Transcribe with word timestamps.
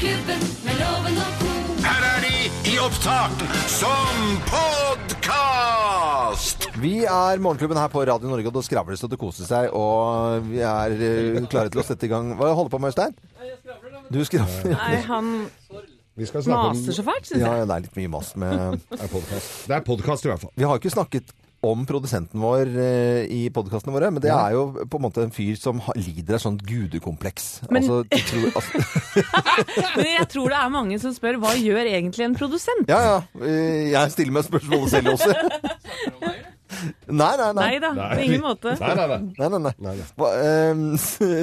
Morgenklubben 0.00 0.40
med 0.64 0.78
loven 0.80 1.18
og 1.20 1.32
ko. 1.36 1.48
Her 1.84 2.04
er 2.08 2.22
de 2.24 2.36
i 2.70 2.78
opptak 2.80 3.42
som 3.68 4.30
podkast! 4.48 6.64
Vi 6.80 7.02
er 7.04 7.36
Morgenklubben 7.44 7.76
her 7.76 7.90
på 7.92 8.00
Radio 8.08 8.30
Norge, 8.30 8.48
og 8.48 8.54
det 8.56 8.62
skravles 8.64 9.04
og 9.04 9.10
det 9.12 9.18
koser 9.20 9.44
seg. 9.44 9.68
Og 9.76 10.40
vi 10.46 10.62
er 10.64 10.94
eh, 10.96 11.36
klare 11.52 11.68
til 11.74 11.82
å 11.82 11.84
sette 11.84 12.08
i 12.08 12.10
gang. 12.14 12.32
Hva 12.38 12.48
holder 12.56 12.70
du 12.70 12.72
på 12.72 12.80
med, 12.80 12.88
Øystein? 12.94 13.12
Du 14.08 14.16
skravler. 14.24 14.72
Nei, 14.72 15.02
han 15.10 15.28
Vi 16.16 16.24
skal 16.32 16.46
snakke 16.48 16.70
om 16.70 16.80
maser 16.80 16.96
så 16.96 17.04
fælt, 17.04 17.28
syns 17.28 17.44
Ja, 17.44 17.52
jeg. 17.60 17.68
det 17.68 17.76
er 17.76 17.84
litt 17.84 17.98
mye 18.00 18.12
mas 18.16 18.32
med 18.40 18.80
Det 18.88 19.04
er 19.04 19.12
podkast 19.12 19.68
Det 19.68 19.82
podcast 19.90 20.24
i 20.24 20.32
hvert 20.32 20.40
fall. 20.46 20.54
Vi 20.56 20.64
har 20.70 20.80
ikke 20.80 20.94
snakket 20.96 21.28
om 21.62 21.82
produsenten 21.84 22.40
vår 22.40 22.70
eh, 22.80 23.26
i 23.36 23.40
podkastene 23.52 23.92
våre, 23.92 24.08
men 24.14 24.22
det 24.24 24.30
er 24.32 24.54
jo 24.54 24.62
på 24.88 24.96
en 24.96 25.04
måte 25.04 25.20
en 25.26 25.32
fyr 25.34 25.58
som 25.60 25.80
lider 25.98 26.38
av 26.38 26.40
sånn 26.46 26.56
gudekompleks. 26.56 27.50
Men- 27.68 27.80
Altså, 27.80 27.98
jeg 28.12 28.24
tror, 28.28 28.46
altså, 28.56 28.80
Men 29.96 30.06
jeg 30.14 30.28
tror 30.32 30.48
det 30.52 30.58
er 30.60 30.72
mange 30.72 30.98
som 31.02 31.12
spør 31.16 31.38
hva 31.42 31.52
gjør 31.56 31.84
egentlig 31.90 32.24
en 32.30 32.36
produsent? 32.38 32.88
ja, 32.88 33.00
ja. 33.04 33.18
eh, 33.44 33.90
Jeg 33.92 34.10
stiller 34.16 34.32
meg 34.38 34.48
spørsmålet 34.48 34.90
selv 34.96 35.14
også. 35.14 35.34
Nei, 37.10 37.32
nei, 37.40 37.50
nei. 37.56 37.64
Nei 37.66 37.78
da, 37.82 37.90
på 38.14 38.20
ingen 38.24 38.42
måte. 38.44 38.74
Nei, 38.80 38.94
nei, 38.98 39.06
nei. 39.10 39.18
Nei, 39.38 39.48
nei, 39.54 39.60
nei. 39.66 39.72
Nei, 39.86 39.94
nei. 40.00 40.06
Hva, 40.20 40.30
um, 40.70 40.84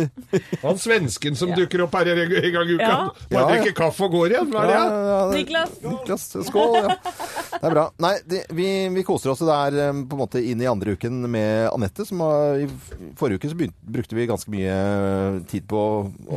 Han 0.65 0.79
svensken 0.81 1.37
som 1.39 1.51
dukker 1.55 1.83
opp 1.85 1.95
her 1.99 2.11
en 2.13 2.21
gang 2.31 2.71
i 2.71 2.75
uka. 2.77 2.87
Ja. 2.87 2.97
Bare 3.07 3.33
Ja, 3.33 3.39
ja. 3.39 3.47
drikker 3.53 3.75
kaffe 3.81 4.07
og 4.07 4.15
går 4.17 4.33
igjen. 4.35 4.51
Hva 4.53 4.63
er 4.63 4.71
det? 4.71 4.77
ja, 4.77 4.85
Ja? 4.87 5.07
ja, 5.11 5.19
Niklas. 5.35 5.75
Niklas, 5.83 6.27
skål. 6.49 6.77
Ja. 6.77 6.95
Det 7.57 7.61
er 7.63 7.73
bra. 7.73 7.85
Nei, 8.03 8.13
det, 8.29 8.41
vi, 8.57 8.67
vi 8.93 9.03
koser 9.07 9.31
oss. 9.33 9.41
Det 9.45 9.55
er 9.57 9.77
eh, 9.87 10.01
på 10.07 10.17
en 10.17 10.21
måte 10.23 10.41
inn 10.43 10.61
i 10.63 10.67
andre 10.69 10.95
uken 10.97 11.23
med 11.31 11.69
Anette. 11.71 12.05
Som 12.07 12.21
har, 12.25 12.59
I 12.63 12.67
forrige 13.19 13.41
uke 13.41 13.51
så 13.51 13.57
begynte, 13.59 13.77
brukte 13.97 14.17
vi 14.17 14.27
ganske 14.29 14.51
mye 14.53 14.75
tid 15.51 15.65
på 15.69 15.81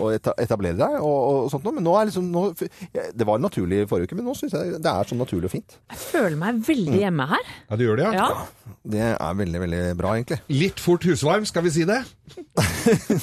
å 0.01 0.11
etablere 0.15 0.77
deg 0.81 0.99
og, 1.01 1.19
og 1.47 1.51
sånt 1.53 1.67
noe. 1.67 1.77
Men 1.79 1.87
nå 1.87 1.97
er 2.01 2.09
liksom 2.11 2.31
nå, 2.33 2.47
Det 2.57 3.27
var 3.29 3.41
naturlig 3.43 3.83
i 3.85 3.89
forrige 3.91 4.11
uke, 4.11 4.19
men 4.21 4.29
nå 4.31 4.35
syns 4.39 4.55
jeg 4.57 4.79
det 4.81 4.91
er 4.93 5.09
sånn 5.11 5.21
naturlig 5.21 5.51
og 5.51 5.55
fint. 5.55 5.77
Jeg 5.93 6.01
føler 6.11 6.37
meg 6.41 6.61
veldig 6.67 7.01
hjemme 7.03 7.27
her. 7.35 7.51
Ja, 7.71 7.79
du 7.81 7.85
gjør 7.87 8.01
det, 8.01 8.09
ja? 8.09 8.27
Ja. 8.31 8.47
Det 8.91 9.01
er 9.13 9.37
veldig, 9.39 9.61
veldig 9.63 9.81
bra, 9.99 10.15
egentlig. 10.19 10.41
Litt 10.51 10.81
fort 10.83 11.05
husvarm, 11.07 11.45
skal 11.49 11.63
vi 11.67 11.73
si 11.75 11.85
det? 11.89 12.01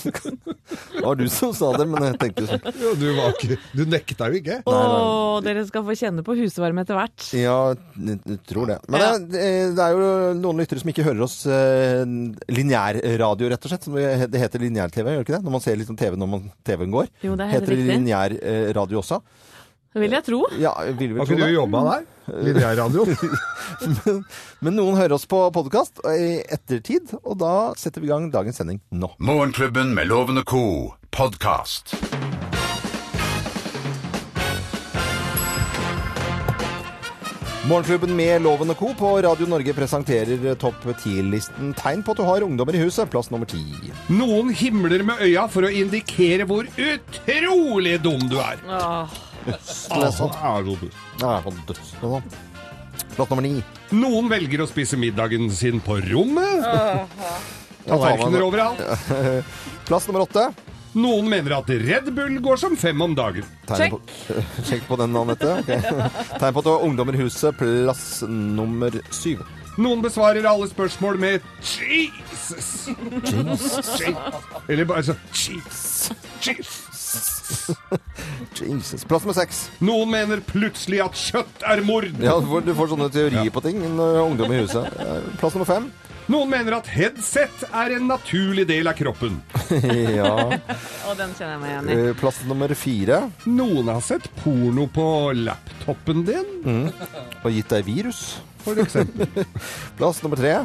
Det 0.97 1.03
var 1.03 1.15
du 1.15 1.27
som 1.31 1.53
sa 1.55 1.69
det, 1.77 1.85
men 1.87 2.03
jeg 2.03 2.15
tenkte 2.19 2.45
sånn 2.49 2.63
Ja, 2.81 2.91
du, 2.99 3.05
var 3.15 3.35
ikke, 3.37 3.57
du 3.77 3.83
nekta 3.89 4.27
jo 4.31 4.39
ikke. 4.39 4.57
Å, 4.67 4.75
dere 5.45 5.63
skal 5.67 5.85
få 5.87 5.95
kjenne 5.99 6.23
på 6.27 6.35
husvarme 6.39 6.83
etter 6.83 6.97
hvert. 6.97 7.27
Ja, 7.37 7.57
jeg 8.01 8.17
jeg 8.27 8.39
tror 8.49 8.67
det. 8.71 8.77
Men 8.91 9.03
Ja. 9.03 9.11
det, 9.21 9.43
det 9.77 9.85
er 9.85 9.95
jo 9.95 10.09
noen 10.41 10.59
lyttere 10.61 10.81
som 10.81 10.91
ikke 10.91 11.05
hører 11.07 11.23
oss 11.27 11.37
eh, 11.47 12.03
lineærradio, 12.51 13.51
rett 13.53 13.67
og 13.67 13.73
slett. 13.73 13.87
Det 13.93 14.27
det 14.33 14.41
heter 14.41 14.63
lineær-TV, 14.65 15.13
gjør 15.13 15.21
det 15.23 15.27
ikke 15.27 15.37
det? 15.37 15.43
Når 15.47 15.55
man 15.57 15.63
ser 15.63 15.77
liksom 15.79 15.99
TV 15.99 16.17
når 16.19 16.31
man, 16.33 16.47
TV-en 16.67 16.95
går. 16.97 17.11
Jo, 17.23 17.35
det 17.37 17.45
er 17.47 17.53
helt 17.53 17.61
heter 17.61 17.73
det 17.73 17.79
riktig. 17.79 17.93
lineær-radio 18.01 19.01
også? 19.03 19.21
Det 19.93 20.03
vil 20.03 20.13
jeg 20.13 20.25
tro. 20.27 20.39
Ja, 20.59 20.73
vil 20.99 21.13
vi 21.15 21.19
Har 21.19 21.25
tro 21.29 21.37
ikke 21.37 21.47
du 21.47 21.55
jobba 21.55 21.83
der? 21.87 22.05
Lineærradio? 22.43 23.05
Men, 24.05 24.21
men 24.63 24.75
noen 24.79 24.95
hører 24.97 25.13
oss 25.17 25.25
på 25.29 25.37
podkast 25.53 25.99
i 26.07 26.39
ettertid, 26.55 27.11
og 27.21 27.35
da 27.41 27.51
setter 27.77 28.01
vi 28.01 28.07
i 28.07 28.11
gang 28.13 28.29
dagens 28.33 28.57
sending 28.61 28.79
nå. 28.95 29.11
Morgenklubben 29.19 29.91
med 29.95 30.09
Lovende 30.09 30.43
og 30.47 30.49
co. 30.49 30.63
podkast. 31.11 31.93
Morgenklubben 37.67 38.13
med 38.15 38.41
Loven 38.45 38.69
og 38.71 38.77
Co. 38.79 38.93
på 38.95 39.09
Radio 39.25 39.43
Norge 39.51 39.73
presenterer 39.75 40.53
topp 40.55 40.85
10-listen 40.87 41.73
tegn 41.75 41.99
på 42.05 42.13
at 42.13 42.21
du 42.21 42.23
har 42.23 42.45
ungdommer 42.45 42.77
i 42.77 42.79
huset. 42.85 43.09
Plass 43.11 43.27
nummer 43.33 43.49
ti. 43.49 43.59
Noen 44.07 44.53
himler 44.55 45.03
med 45.03 45.19
øya 45.25 45.43
for 45.51 45.67
å 45.67 45.71
indikere 45.75 46.47
hvor 46.47 46.63
utrolig 46.79 47.97
dum 48.05 48.23
du 48.31 48.37
er. 48.39 48.61
Åh, 48.71 49.17
Sånn. 49.63 50.31
Ah, 50.41 50.59
så 50.61 50.63
dum. 50.65 50.91
Ja, 51.21 51.37
sånn 51.45 51.59
døds- 51.69 51.91
sånn. 52.01 52.23
Plass 53.15 53.29
nummer 53.31 53.45
ni. 53.45 53.63
Noen 53.97 54.29
velger 54.29 54.61
å 54.63 54.67
spise 54.69 54.97
middagen 54.99 55.49
sin 55.53 55.79
på 55.81 55.99
rommet. 56.05 56.65
Tallerkener 57.87 58.43
overalt. 58.45 58.81
Plass 59.87 60.07
nummer 60.09 60.25
åtte. 60.27 60.49
Noen 60.97 61.27
mener 61.29 61.53
at 61.59 61.69
Red 61.69 62.07
Bull 62.15 62.39
går 62.41 62.57
som 62.61 62.75
fem 62.79 63.01
om 63.05 63.13
dagen. 63.17 63.45
Tegn 63.69 63.93
på, 63.93 63.99
sjekk 64.65 64.85
på 64.89 64.97
den, 64.99 65.13
Anette. 65.19 65.51
Okay. 65.61 65.81
Tegn 66.41 66.55
på 66.55 66.63
at 66.63 66.67
du 66.67 66.71
har 66.73 66.85
ungdommer 66.87 67.17
i 67.17 67.21
huset. 67.21 67.57
Plass 67.59 68.23
nummer 68.27 68.95
syv. 69.13 69.43
Noen 69.77 70.01
besvarer 70.01 70.45
alle 70.49 70.65
spørsmål 70.71 71.19
med 71.21 71.43
Jesus. 71.61 72.87
Jesus. 72.89 73.91
Eller 74.65 74.87
bare 74.89 75.05
sånn 75.05 75.19
Jesus. 75.37 76.09
Jesus. 76.41 76.96
Jesus. 78.57 79.03
Plass 79.07 79.23
nummer 79.25 79.35
seks. 79.37 79.67
Noen 79.83 80.09
mener 80.11 80.41
plutselig 80.45 80.99
at 81.03 81.17
kjøtt 81.19 81.63
er 81.67 81.81
mord. 81.85 82.07
Ja, 82.23 82.37
du 82.41 82.47
får, 82.49 82.65
du 82.67 82.73
får 82.77 82.91
sånne 82.93 83.07
teorier 83.13 83.51
på 83.53 83.61
ting 83.65 83.79
når 83.83 83.95
du 84.13 84.19
har 84.19 84.27
ungdom 84.31 84.53
i 84.57 84.61
huset. 84.63 84.91
Eh, 85.07 85.27
Plass 85.39 85.53
nummer 85.55 85.67
fem. 85.69 85.85
Noen 86.27 86.49
mener 86.51 86.75
at 86.75 86.87
headset 86.91 87.61
er 87.69 87.93
en 87.95 88.07
naturlig 88.09 88.65
del 88.67 88.89
av 88.91 88.97
kroppen. 88.99 89.37
Ja. 90.17 90.31
og 91.07 91.13
den 91.19 91.31
kjenner 91.37 91.53
jeg 91.53 91.61
meg 91.61 91.71
igjen 91.71 91.87
i. 91.93 91.97
Eh, 92.09 92.17
Plass 92.19 92.41
nummer 92.49 92.73
fire. 92.75 93.21
Noen 93.47 93.91
har 93.93 94.01
sett 94.03 94.27
porno 94.41 94.87
på 94.91 95.05
laptopen 95.37 96.25
din, 96.27 96.89
Og 97.43 97.49
gitt 97.55 97.71
deg 97.71 97.85
virus. 97.87 98.23
for 98.65 98.79
eksempel. 98.83 99.29
Plass 99.99 100.19
nummer 100.25 100.39
tre. 100.41 100.57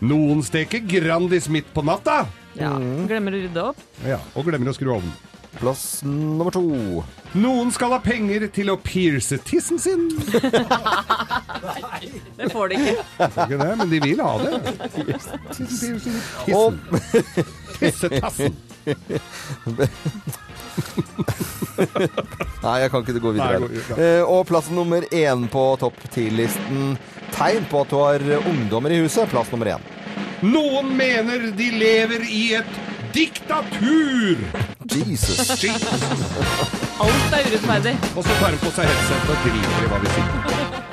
Noen 0.00 0.40
steker 0.46 0.80
Grandis 0.88 1.50
midt 1.52 1.68
på 1.76 1.84
natta. 1.84 2.22
Ja. 2.56 2.72
Glemmer 2.80 3.36
å 3.36 3.42
rydde 3.42 3.66
opp. 3.74 3.82
Ja, 4.06 4.16
og 4.32 4.48
glemmer 4.48 4.72
å 4.72 4.76
skru 4.78 4.94
ovnen. 4.94 5.12
Plass 5.58 6.02
nummer 6.06 6.50
to. 6.54 6.62
Noen 7.34 7.70
skal 7.74 7.90
ha 7.94 7.98
penger 8.02 8.46
til 8.54 8.70
å 8.72 8.76
pierce 8.80 9.36
tissen 9.46 9.78
sin. 9.82 10.06
Nei, 10.30 12.10
Det 12.38 12.48
får 12.52 12.70
de 12.72 12.78
ikke. 12.78 12.94
Det 13.18 13.28
får 13.34 13.44
Ikke 13.44 13.58
det, 13.60 13.70
men 13.80 13.90
de 13.90 14.00
vil 14.04 14.22
ha 14.24 14.32
det. 14.40 14.52
Tissen, 15.58 15.98
tissen. 16.00 16.80
Tissetassen. 17.80 18.56
Nei, 22.60 22.74
jeg 22.82 22.90
kan 22.92 23.04
ikke 23.04 23.22
gå 23.22 23.32
videre. 23.36 23.60
Nei, 23.60 23.62
går, 23.64 23.74
her. 23.90 24.02
Eh, 24.04 24.22
Og 24.30 24.44
plass 24.48 24.70
nummer 24.74 25.04
én 25.14 25.46
på 25.52 25.64
topp 25.80 25.98
ti-listen. 26.14 26.94
Tegn 27.34 27.66
på 27.70 27.82
at 27.84 27.92
du 27.92 27.98
har 28.00 28.24
ungdommer 28.50 28.92
i 28.94 29.00
huset. 29.04 29.28
Plass 29.32 29.50
nummer 29.54 29.74
én. 29.76 29.88
Noen 30.46 30.94
mener 30.96 31.50
de 31.56 31.68
lever 31.76 32.24
i 32.32 32.44
et 32.60 32.78
diktatur. 33.14 34.38
Jesus. 34.90 35.50
Alt 37.00 37.34
er 37.34 37.48
urettferdig. 37.48 37.94
Og 38.14 38.24
så 38.24 38.36
tar 38.38 38.54
hun 38.54 38.62
på 38.62 38.72
seg 38.76 38.90
headset 38.90 39.32
og 39.32 39.44
driter 39.44 39.84
i 39.84 39.90
hva 39.90 40.00
vi 40.02 40.12
sier. 40.14 40.88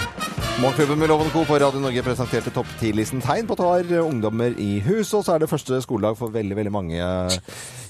Morgenklubben 0.58 0.98
med 0.98 1.12
Loven 1.12 1.30
Co. 1.30 1.44
på 1.46 1.60
Radio 1.62 1.82
Norge 1.84 2.02
presenterte 2.02 2.50
topp 2.54 2.70
ti-listen 2.80 3.22
tegn 3.22 3.46
på 3.46 3.54
at 3.54 3.62
du 3.62 3.66
har 3.68 4.08
ungdommer 4.08 4.56
i 4.58 4.80
hus. 4.88 5.14
Og 5.14 5.22
så 5.26 5.36
er 5.36 5.44
det 5.44 5.52
første 5.52 5.78
skoledag 5.86 6.18
for 6.18 6.34
veldig, 6.34 6.58
veldig 6.58 6.74
mange 6.74 6.98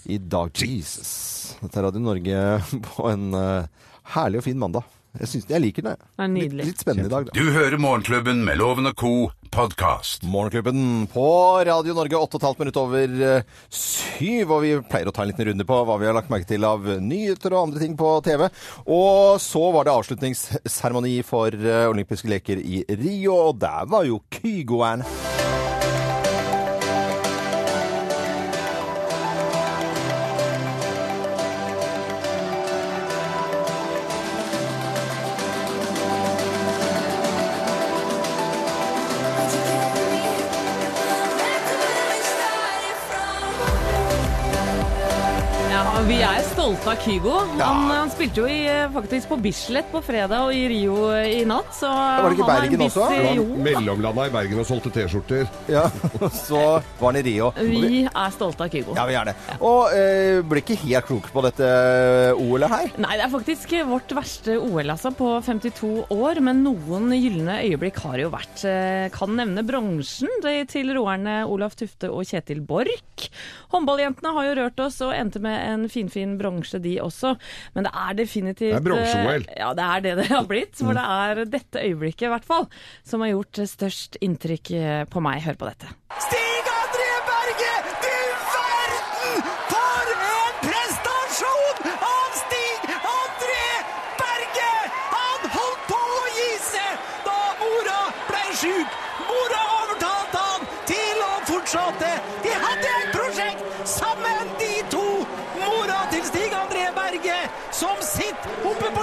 i 0.05 0.19
dag. 0.19 0.51
Jesus. 0.59 1.55
Dette 1.61 1.79
er 1.79 1.87
Radio 1.87 2.03
Norge 2.03 2.43
på 2.89 3.07
en 3.07 3.29
eh, 3.39 3.87
herlig 4.17 4.41
og 4.41 4.47
fin 4.49 4.59
mandag. 4.59 4.96
Jeg, 5.17 5.27
synes, 5.31 5.45
jeg 5.49 5.63
liker 5.63 5.85
det. 5.85 5.95
Det. 5.97 6.27
Litt, 6.35 6.55
litt 6.59 6.81
spennende 6.83 7.09
i 7.09 7.13
dag, 7.13 7.29
da. 7.29 7.33
Du 7.33 7.51
hører 7.55 7.79
Morgenklubben 7.81 8.43
med 8.45 8.59
Loven 8.59 8.89
og 8.91 8.95
co. 8.99 9.13
podkast. 9.51 10.25
Morgenklubben 10.27 11.07
på 11.09 11.25
Radio 11.65 11.95
Norge, 11.97 12.19
8,5 12.19 12.59
minutter 12.59 12.81
over 12.83 13.23
eh, 13.29 13.55
syv. 13.73 14.51
Og 14.51 14.61
vi 14.65 14.73
pleier 14.91 15.09
å 15.09 15.13
ta 15.15 15.23
en 15.23 15.31
liten 15.31 15.49
runde 15.49 15.65
på 15.67 15.79
hva 15.87 15.97
vi 15.97 16.09
har 16.09 16.17
lagt 16.17 16.29
merke 16.33 16.49
til 16.49 16.67
av 16.67 16.85
nyheter 17.01 17.55
og 17.55 17.69
andre 17.69 17.81
ting 17.81 17.95
på 17.97 18.11
TV. 18.27 18.47
Og 18.85 19.39
så 19.41 19.63
var 19.73 19.87
det 19.87 19.95
avslutningsseremoni 19.95 21.15
for 21.25 21.55
eh, 21.55 21.87
olympiske 21.89 22.29
leker 22.29 22.61
i 22.61 22.83
Rio, 22.99 23.39
og 23.47 23.63
der 23.63 23.89
var 23.89 24.05
jo 24.09 24.21
Kygoen. 24.37 25.07
Vi 46.05 46.17
er 46.21 46.43
stolte 46.45 46.91
av 46.91 46.99
Kygo. 47.01 47.31
Han, 47.57 47.87
han 47.89 48.09
spilte 48.13 48.43
jo 48.43 48.47
i, 48.49 48.59
eh, 48.69 48.85
faktisk 48.93 49.29
på 49.31 49.37
Bislett 49.41 49.87
på 49.91 49.99
fredag 50.05 50.43
og 50.45 50.53
i 50.55 50.67
Rio 50.69 51.07
i 51.17 51.41
natt. 51.47 51.71
Så 51.75 51.89
Var 51.89 52.29
det 52.29 52.37
ikke 52.37 52.47
Bergen 52.47 52.81
viss- 52.83 52.97
også? 53.01 53.33
Jo, 53.35 53.45
Mellomlanda 53.65 54.27
i 54.27 54.33
Bergen 54.33 54.61
og 54.61 54.67
solgte 54.69 54.91
T-skjorter. 54.93 55.47
Ja, 55.71 55.85
og 56.21 56.29
så 56.31 56.61
var 56.99 57.07
han 57.11 57.17
i 57.19 57.23
Rio. 57.25 57.49
Vi- 57.57 58.03
er 58.05 58.31
stolte 58.35 58.61
av 58.67 58.69
Kygo. 58.73 58.95
Ja, 58.95 59.05
vi 59.09 59.15
er 59.17 59.25
det. 59.31 59.35
Og 59.59 59.89
eh, 59.97 60.41
ble 60.47 60.61
ikke 60.61 60.77
helt 60.85 61.07
klok 61.09 61.31
på 61.33 61.43
dette 61.47 61.65
eh, 61.65 62.43
OL-et 62.45 62.69
her. 62.75 62.91
Nei, 63.03 63.17
det 63.17 63.25
er 63.25 63.33
faktisk 63.33 63.73
vårt 63.89 64.13
verste 64.15 64.57
OL 64.61 64.93
altså, 64.93 65.11
på 65.17 65.31
52 65.43 66.05
år, 66.13 66.41
men 66.45 66.61
noen 66.63 67.09
gylne 67.17 67.57
øyeblikk 67.65 67.99
har 68.05 68.21
jo 68.21 68.29
vært. 68.35 68.63
Eh, 68.69 69.09
Kan 69.17 69.33
nevne 69.39 69.65
bronsen 69.65 70.29
til 70.67 70.93
roerne 70.95 71.41
Olaf 71.49 71.75
Tufte 71.79 72.11
og 72.13 72.23
Kjetil 72.27 72.61
Borch. 72.61 73.29
Håndballjentene 73.73 74.31
har 74.35 74.45
jo 74.47 74.55
rørt 74.61 74.79
oss 74.85 75.01
og 75.03 75.11
endte 75.17 75.41
med 75.43 75.57
en 75.67 75.86
finfin 75.93 76.37
bronse, 76.39 76.79
de 76.83 76.95
også. 77.03 77.35
Men 77.75 77.87
det 77.87 77.93
er 77.93 78.17
definitivt 78.21 78.73
Det 78.73 78.79
er 78.81 78.87
bronse-OL. 78.89 79.45
eh, 79.49 79.59
Ja, 79.61 79.73
det 79.77 79.83
er 79.91 80.01
det 80.07 80.15
det 80.23 80.27
har 80.31 80.45
blitt. 80.49 80.75
For 80.79 80.93
det 80.97 81.05
er 81.05 81.45
dette 81.45 81.83
øyeblikket, 81.85 82.27
i 82.27 82.33
hvert 82.33 82.45
fall, 82.47 82.67
som 83.03 83.21
har 83.25 83.33
gjort 83.35 83.63
størst 83.67 84.17
inntrykk 84.21 84.71
eh, 84.77 85.03
på 85.11 85.21
meg. 85.23 85.41
Hør 85.47 85.59
på 85.59 85.69
dette. 85.71 85.93
Stig 86.27 86.46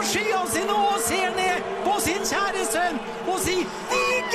skyene 0.04 0.50
sine 0.52 0.74
og 0.74 1.00
ser 1.08 1.30
ned 1.38 1.68
på 1.84 1.94
sin 2.06 2.22
kjære 2.30 2.64
sønn 2.72 2.98
og 3.26 3.38
sier 3.44 3.66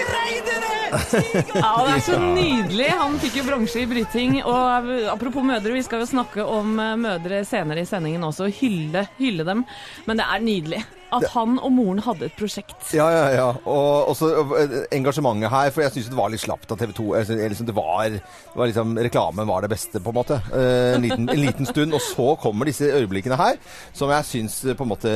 greide 0.07 0.59
det!' 0.63 0.69
Ja, 0.89 1.73
det 1.85 1.95
er 1.95 2.03
så 2.05 2.19
nydelig. 2.19 2.89
Han 2.97 3.17
fikk 3.21 3.39
jo 3.39 3.47
bronse 3.47 3.81
i 3.83 3.87
bryting. 3.89 4.39
Og 4.41 4.89
eh, 4.89 5.09
apropos 5.11 5.45
mødre, 5.45 5.75
vi 5.77 5.85
skal 5.85 6.03
jo 6.03 6.09
snakke 6.09 6.45
om 6.45 6.79
eh, 6.81 6.95
mødre 6.99 7.43
senere 7.45 7.85
i 7.85 7.89
sendingen 7.89 8.25
også, 8.25 8.49
og 8.49 8.61
hylle, 8.61 9.07
hylle 9.19 9.45
dem. 9.47 9.65
Men 10.07 10.21
det 10.21 10.25
er 10.29 10.45
nydelig 10.45 10.85
at 11.15 11.25
han 11.33 11.57
og 11.57 11.71
moren 11.73 12.01
hadde 12.05 12.27
et 12.27 12.35
prosjekt. 12.37 12.91
Ja, 12.93 13.07
ja, 13.13 13.23
ja. 13.33 13.47
Og 13.69 14.11
også 14.11 14.29
eh, 14.59 14.75
engasjementet 14.95 15.51
her, 15.51 15.71
for 15.73 15.85
jeg 15.85 15.95
syns 15.95 16.09
det 16.11 16.17
var 16.19 16.29
litt 16.29 16.43
slapt 16.43 16.69
av 16.73 16.79
TV 16.79 16.93
2. 16.97 17.07
Liksom, 17.49 17.69
det 17.69 17.75
var, 17.77 18.13
det 18.13 18.57
var 18.59 18.69
liksom, 18.69 18.93
Reklamen 19.09 19.49
var 19.49 19.65
det 19.65 19.71
beste, 19.73 20.01
på 20.03 20.13
en 20.13 20.19
måte. 20.19 20.39
Eh, 20.53 20.95
en, 20.97 21.05
liten, 21.05 21.25
en 21.25 21.41
liten 21.41 21.69
stund. 21.69 21.95
Og 21.97 22.03
så 22.05 22.27
kommer 22.41 22.69
disse 22.69 22.91
øyeblikkene 22.93 23.39
her, 23.39 23.57
som 23.97 24.13
jeg 24.13 24.27
syns 24.29 24.59
på 24.69 24.85
en 24.85 24.91
måte 24.93 25.13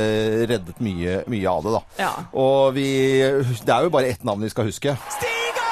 reddet 0.50 0.82
mye, 0.84 1.20
mye 1.30 1.52
av 1.54 1.66
det, 1.66 1.76
da. 1.76 1.82
Ja. 2.02 2.12
Og 2.42 2.74
vi 2.76 2.88
Det 3.64 3.70
er 3.70 3.86
jo 3.86 3.94
bare 3.94 4.10
ett 4.10 4.26
navn 4.26 4.42
vi 4.44 4.50
skal 4.52 4.66
huske. 4.68 4.73
Berge! 4.80 4.98
Stig 5.10 5.63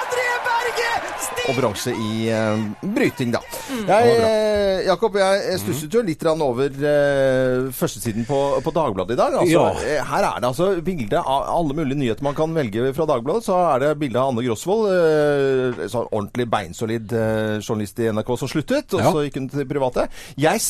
Og 1.51 1.57
bronse 1.59 1.91
i 1.91 2.29
uh, 2.31 2.61
bryting, 2.95 3.33
da. 3.35 3.41
Jeg, 3.89 4.11
eh, 4.23 4.83
Jakob, 4.87 5.17
jeg 5.19 5.41
jeg 5.49 5.59
stusset 5.63 5.95
jo 5.97 6.03
litt 6.07 6.23
over 6.31 6.69
eh, 6.71 7.65
førstesiden 7.75 8.27
på, 8.29 8.39
på 8.63 8.73
Dagbladet 8.75 9.17
i 9.17 9.19
dag. 9.19 9.35
Altså, 9.41 9.51
Ja. 9.51 9.65
eh, 9.83 10.05
Her 10.07 10.27
er 10.29 10.39
det 10.41 10.49
altså 10.53 10.69
bilde 10.87 11.19
av 11.19 11.49
alle 11.51 11.75
mulige 11.75 11.99
nyheter 11.99 12.23
man 12.23 12.37
kan 12.39 12.55
velge 12.55 12.93
fra 12.95 13.07
Dagbladet. 13.11 13.47
Så 13.49 13.57
er 13.59 13.83
det 13.83 13.91
bilde 13.99 14.21
av 14.23 14.31
Anne 14.31 14.45
Grosvold, 14.47 14.87
eh, 14.95 15.83
sånn 15.91 16.07
ordentlig 16.13 16.47
beinsolid 16.53 17.11
journalist 17.63 17.99
i 17.99 18.07
NRK 18.13 18.33
som 18.39 18.53
sluttet, 18.53 18.95
og 18.95 19.01
Ja. 19.03 19.11
så 19.11 19.25
gikk 19.27 19.41
hun 19.41 19.49
til 19.51 19.67
private. 19.67 20.07
Jeg 20.39 20.61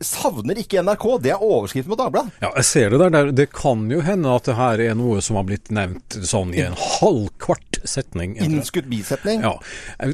savner 0.00 0.62
ikke 0.62 0.78
NRK. 0.86 1.08
Det 1.26 1.34
er 1.34 1.42
overskriften 1.42 1.90
på 1.90 1.98
Dagbladet. 2.04 2.30
Ja, 2.40 2.52
jeg 2.54 2.64
ser 2.70 2.90
det 2.94 3.00
der, 3.02 3.10
der. 3.10 3.32
Det 3.32 3.48
kan 3.52 3.88
jo 3.90 4.00
hende 4.00 4.30
at 4.36 4.44
det 4.46 4.54
her 4.56 4.78
er 4.90 4.94
noe 4.94 5.20
som 5.20 5.36
har 5.40 5.44
blitt 5.50 5.70
nevnt 5.74 6.20
sånn 6.22 6.54
i 6.54 6.62
en 6.62 6.78
halvkvart 6.78 7.82
setning. 7.84 8.36
Innskutt 8.38 8.86
bisetning. 8.90 9.42
Ja. 9.42 9.58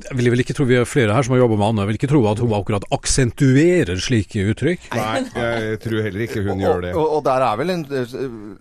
Jeg 0.07 0.19
vil 0.21 0.31
vel 0.31 0.43
ikke 0.45 0.55
tro 0.55 0.67
vi 0.69 0.77
er 0.79 0.87
flere 0.87 1.15
her 1.17 1.27
som 1.27 1.35
har 1.35 1.41
jobba 1.43 1.57
med 1.59 1.67
Anne. 1.67 1.83
Jeg 1.83 1.91
vil 1.91 1.99
ikke 2.01 2.11
tro 2.13 2.21
at 2.31 2.43
hun 2.43 2.55
akkurat 2.57 2.87
aksentuerer 2.95 3.99
slike 4.03 4.45
uttrykk. 4.53 4.87
Nei, 4.95 5.25
jeg 5.35 5.81
tror 5.83 6.05
heller 6.07 6.27
ikke 6.27 6.45
hun 6.47 6.63
gjør 6.63 6.85
det. 6.87 6.93
Og, 6.95 7.03
og, 7.03 7.17
og 7.19 7.25
der 7.27 7.47
er 7.49 7.59
vel 7.61 7.75
en 7.75 7.85
eh, 7.91 8.15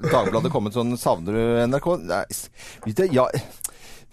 Dagbladet 0.09 0.51
kommet 0.53 0.77
sånn 0.77 0.95
Savner 0.99 1.37
du 1.37 1.43
NRK? 1.69 1.89
Nei, 2.09 2.23
ja, 3.13 3.27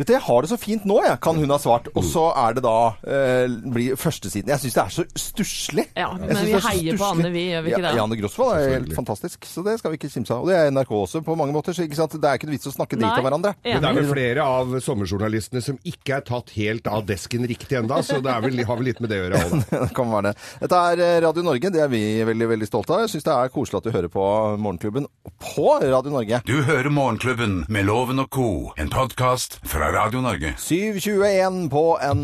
vet 0.03 0.11
du, 0.11 0.15
jeg 0.17 0.25
har 0.27 0.45
det 0.45 0.51
så 0.53 0.59
fint 0.61 0.87
nå, 0.89 0.99
jeg, 1.07 1.19
kan 1.23 1.39
hun 1.39 1.55
ha 1.55 1.59
svart. 1.63 1.89
Og 1.95 2.07
så 2.07 2.29
er 2.39 2.57
det 2.57 2.65
da 2.65 2.77
eh, 3.07 3.57
blir 3.73 3.99
førstesiden. 4.01 4.51
Jeg 4.53 4.65
syns 4.65 4.77
det 4.79 4.83
er 4.83 4.95
så 4.97 5.07
stusslig. 5.25 5.87
Ja, 5.99 6.11
men 6.19 6.33
vi 6.43 6.57
er 6.57 6.67
heier 6.67 6.99
på. 6.99 7.09
Anne, 7.13 7.31
vi, 7.35 7.45
gjør 7.53 7.65
vi 7.67 7.73
ikke 7.73 7.83
det? 7.85 7.93
Ja, 7.93 8.01
Janne 8.03 8.19
Grosvold 8.21 8.53
er 8.57 8.77
helt 8.79 8.95
fantastisk, 8.97 9.47
så 9.49 9.65
det 9.67 9.77
skal 9.81 9.95
vi 9.95 10.01
ikke 10.01 10.13
kimse 10.13 10.35
av. 10.35 10.45
Og 10.45 10.53
det 10.53 10.59
er 10.59 10.73
NRK 10.75 10.95
også 10.99 11.23
på 11.27 11.37
mange 11.39 11.55
måter, 11.57 11.77
så 11.77 11.87
ikke 11.87 11.99
sant? 11.99 12.17
det 12.23 12.29
er 12.29 12.39
ikke 12.39 12.49
noe 12.49 12.57
vits 12.57 12.71
å 12.71 12.75
snakke 12.75 12.99
dritt 12.99 13.21
om 13.21 13.27
hverandre. 13.27 13.55
Men 13.65 13.83
det 13.85 13.91
er 13.91 13.99
vel 14.01 14.11
flere 14.11 14.47
av 14.47 14.77
sommerjournalistene 14.85 15.63
som 15.65 15.79
ikke 15.89 16.19
er 16.19 16.27
tatt 16.29 16.53
helt 16.57 16.89
av 16.91 17.07
desken 17.09 17.47
riktig 17.49 17.79
enda, 17.81 18.01
så 18.07 18.21
det 18.23 18.33
er 18.33 18.45
vel, 18.45 18.63
har 18.69 18.81
vel 18.81 18.91
litt 18.91 19.03
med 19.03 19.13
det 19.13 19.21
å 19.21 19.25
gjøre 19.27 19.43
òg, 19.43 19.55
da. 19.55 19.81
Det 19.93 19.97
kan 19.97 20.13
være 20.13 20.31
det. 20.31 20.47
Dette 20.63 20.81
er 20.93 21.03
eh, 21.05 21.17
Radio 21.25 21.43
Norge, 21.45 21.71
det 21.75 21.83
er 21.83 21.91
vi 21.93 22.03
veldig 22.27 22.49
veldig 22.53 22.69
stolte 22.69 22.95
av. 22.95 23.05
Jeg 23.05 23.15
syns 23.15 23.27
det 23.27 23.35
er 23.35 23.53
koselig 23.53 23.81
at 23.81 23.89
du 23.89 23.95
hører 23.95 24.13
på 24.13 24.27
Morgenklubben 24.63 25.09
på 25.43 25.69
Radio 25.83 26.15
Norge. 26.15 26.43
Du 26.49 26.63
hører 26.67 26.91
Morgenklubben 26.93 27.63
med 27.73 27.89
Loven 27.89 28.23
og 28.23 28.31
Co., 28.33 28.51
en 28.81 28.93
podkast 28.93 29.59
fra 29.69 29.92
Radio 29.93 30.23
Norge. 30.25 30.55
7.21 30.57 31.67
på 31.69 31.83
en 32.01 32.21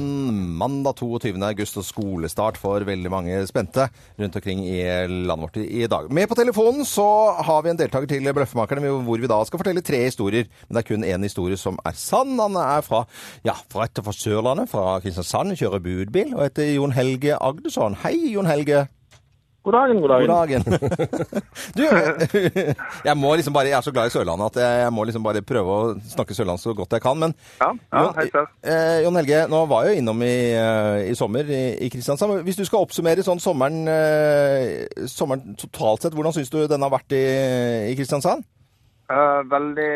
mandag 0.57 0.97
22. 0.97 1.35
august 1.45 1.77
og 1.77 1.85
skolestart 1.85 2.57
for 2.57 2.81
veldig 2.89 3.11
mange 3.13 3.43
spente 3.51 3.85
rundt 4.17 4.39
omkring 4.41 4.63
i 4.65 4.79
landet 5.05 5.43
vårt 5.45 5.59
i 5.61 5.85
dag. 5.91 6.09
Med 6.09 6.31
på 6.31 6.39
telefonen 6.39 6.89
så 6.89 7.05
har 7.45 7.63
vi 7.63 7.75
en 7.75 7.81
deltaker 7.81 8.09
til 8.09 8.33
Bløffmakerne, 8.33 8.95
hvor 9.05 9.21
vi 9.21 9.29
da 9.29 9.43
skal 9.45 9.61
fortelle 9.61 9.85
tre 9.85 10.01
historier. 10.07 10.49
Men 10.65 10.79
det 10.79 10.85
er 10.85 10.89
kun 10.95 11.05
én 11.05 11.29
historie 11.29 11.61
som 11.61 11.77
er 11.85 11.97
sann. 11.99 12.39
Han 12.41 12.57
er 12.57 12.81
fra, 12.87 13.05
ja, 13.45 13.59
fra 13.69 13.85
etter 13.85 14.07
fra 14.07 14.17
Sørlandet, 14.17 14.73
fra 14.73 15.01
Kristiansand, 15.05 15.59
kjører 15.61 15.85
budbil 15.85 16.39
og 16.39 16.47
heter 16.47 16.73
Jon 16.73 16.97
Helge 16.97 17.37
Agdesson. 17.37 18.01
Hei, 18.01 18.17
Jon 18.33 18.49
Helge. 18.49 18.87
God 19.69 19.75
dagen, 19.77 19.99
god 20.01 20.09
God 20.09 20.29
dagen. 20.29 20.63
dagen. 20.65 21.43
Du, 21.79 21.83
jeg 23.09 23.17
må 23.21 23.35
liksom 23.37 23.53
bare, 23.53 23.69
jeg 23.69 23.77
er 23.77 23.85
så 23.85 23.93
glad 23.93 24.09
i 24.09 24.13
Sørlandet 24.15 24.55
at 24.55 24.61
jeg, 24.63 24.79
jeg 24.87 24.93
må 24.97 25.05
liksom 25.05 25.27
bare 25.27 25.43
prøve 25.45 25.75
å 25.75 25.91
snakke 26.15 26.37
sørlandsk 26.37 26.71
så 26.71 26.75
godt 26.79 26.97
jeg 26.97 27.05
kan. 27.05 27.21
Men 27.21 27.35
Ja, 27.61 27.69
ja, 27.93 28.25
Jon, 28.25 28.49
eh, 28.65 28.95
Jon 29.05 29.21
Helge, 29.21 29.43
nå 29.53 29.61
var 29.69 29.85
jeg 29.85 29.99
jo 29.99 30.03
innom 30.03 30.25
i, 30.25 30.37
eh, 30.57 31.11
i 31.11 31.17
sommer 31.19 31.53
i, 31.53 31.63
i 31.85 31.91
Kristiansand. 31.93 32.41
Hvis 32.47 32.57
du 32.57 32.65
skal 32.65 32.87
oppsummere 32.87 33.27
sånn 33.27 33.43
sommeren, 33.45 33.83
eh, 33.93 35.05
sommeren 35.11 35.59
totalt 35.61 36.07
sett, 36.07 36.17
hvordan 36.17 36.37
syns 36.39 36.55
du 36.55 36.63
den 36.71 36.87
har 36.87 36.95
vært 36.95 37.13
i, 37.19 37.25
i 37.93 37.99
Kristiansand? 37.99 38.47
Eh, 39.13 39.41
veldig 39.53 39.93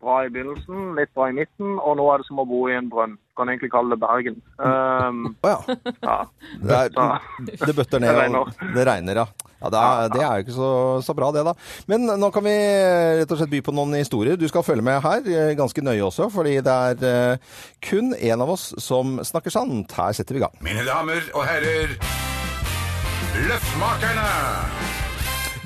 bra 0.00 0.20
i 0.24 0.30
begynnelsen, 0.32 0.94
litt 0.96 1.12
bra 1.16 1.28
i 1.30 1.34
midten, 1.36 1.76
og 1.78 1.98
nå 1.98 2.06
er 2.12 2.22
det 2.22 2.28
som 2.28 2.40
å 2.40 2.46
bo 2.48 2.62
i 2.70 2.76
en 2.76 2.88
brønn. 2.92 3.16
Kan 3.38 3.48
egentlig 3.52 3.70
kalle 3.72 3.94
det 3.94 4.00
Bergen. 4.02 4.36
Um, 4.58 5.22
oh, 5.44 5.48
ja. 5.48 5.76
ja. 6.02 6.16
Det, 6.60 6.78
er, 6.78 7.64
det 7.66 7.74
bøtter 7.76 8.02
ned. 8.02 8.10
Det 8.10 8.18
regner. 8.18 8.40
og 8.40 8.74
Det 8.76 8.86
regner, 8.88 9.20
ja. 9.22 9.26
ja 9.60 9.72
det, 9.72 9.82
er, 9.82 10.12
det 10.14 10.22
er 10.24 10.32
jo 10.32 10.46
ikke 10.46 10.56
så, 10.56 10.70
så 11.06 11.16
bra, 11.16 11.30
det, 11.36 11.44
da. 11.48 11.54
Men 11.90 12.08
nå 12.20 12.30
kan 12.34 12.44
vi 12.46 12.54
rett 13.20 13.32
og 13.32 13.40
slett 13.40 13.52
by 13.52 13.62
på 13.64 13.76
noen 13.76 13.96
historier. 14.00 14.40
Du 14.40 14.48
skal 14.50 14.66
følge 14.66 14.84
med 14.86 15.00
her, 15.04 15.24
eh, 15.24 15.52
ganske 15.58 15.84
nøye 15.84 16.04
også, 16.08 16.30
fordi 16.32 16.58
det 16.64 16.78
er 16.90 17.36
uh, 17.36 17.60
kun 17.84 18.14
en 18.16 18.46
av 18.46 18.56
oss 18.56 18.70
som 18.80 19.18
snakker 19.24 19.54
sant. 19.54 19.96
Her 19.96 20.16
setter 20.16 20.36
vi 20.36 20.42
i 20.42 20.46
gang. 20.46 20.56
Mine 20.64 20.84
damer 20.88 21.28
og 21.34 21.46
herrer, 21.48 21.96
Løffmakerne! 23.40 24.99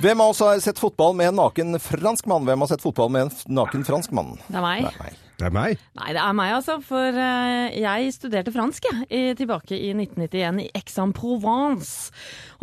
Hvem 0.04 0.20
av 0.20 0.30
oss 0.34 0.40
har 0.40 0.58
sett 0.60 0.78
fotball 0.78 1.14
med 1.16 1.30
en 1.30 1.38
naken 1.40 1.78
franskmann? 1.80 2.44
Hvem 2.44 2.60
har 2.60 2.68
sett 2.68 2.82
fotball 2.82 3.08
med 3.08 3.22
en 3.22 3.30
naken 3.56 3.86
franskmann? 3.88 4.34
Det 4.50 4.58
er 4.60 4.60
meg. 4.60 4.82
Det 4.84 4.90
er 4.90 4.98
meg. 5.00 5.22
Det 5.44 5.50
er 5.50 5.56
meg. 5.58 5.80
Nei, 5.98 6.12
det 6.16 6.20
er 6.22 6.36
meg, 6.38 6.54
altså. 6.56 6.78
For 6.80 7.18
eh, 7.20 7.74
jeg 7.76 8.12
studerte 8.16 8.52
fransk 8.54 8.86
jeg, 8.88 9.34
tilbake 9.36 9.76
i 9.76 9.90
1991 9.92 10.62
i 10.62 10.70
Aix-en-Provence. 10.80 12.14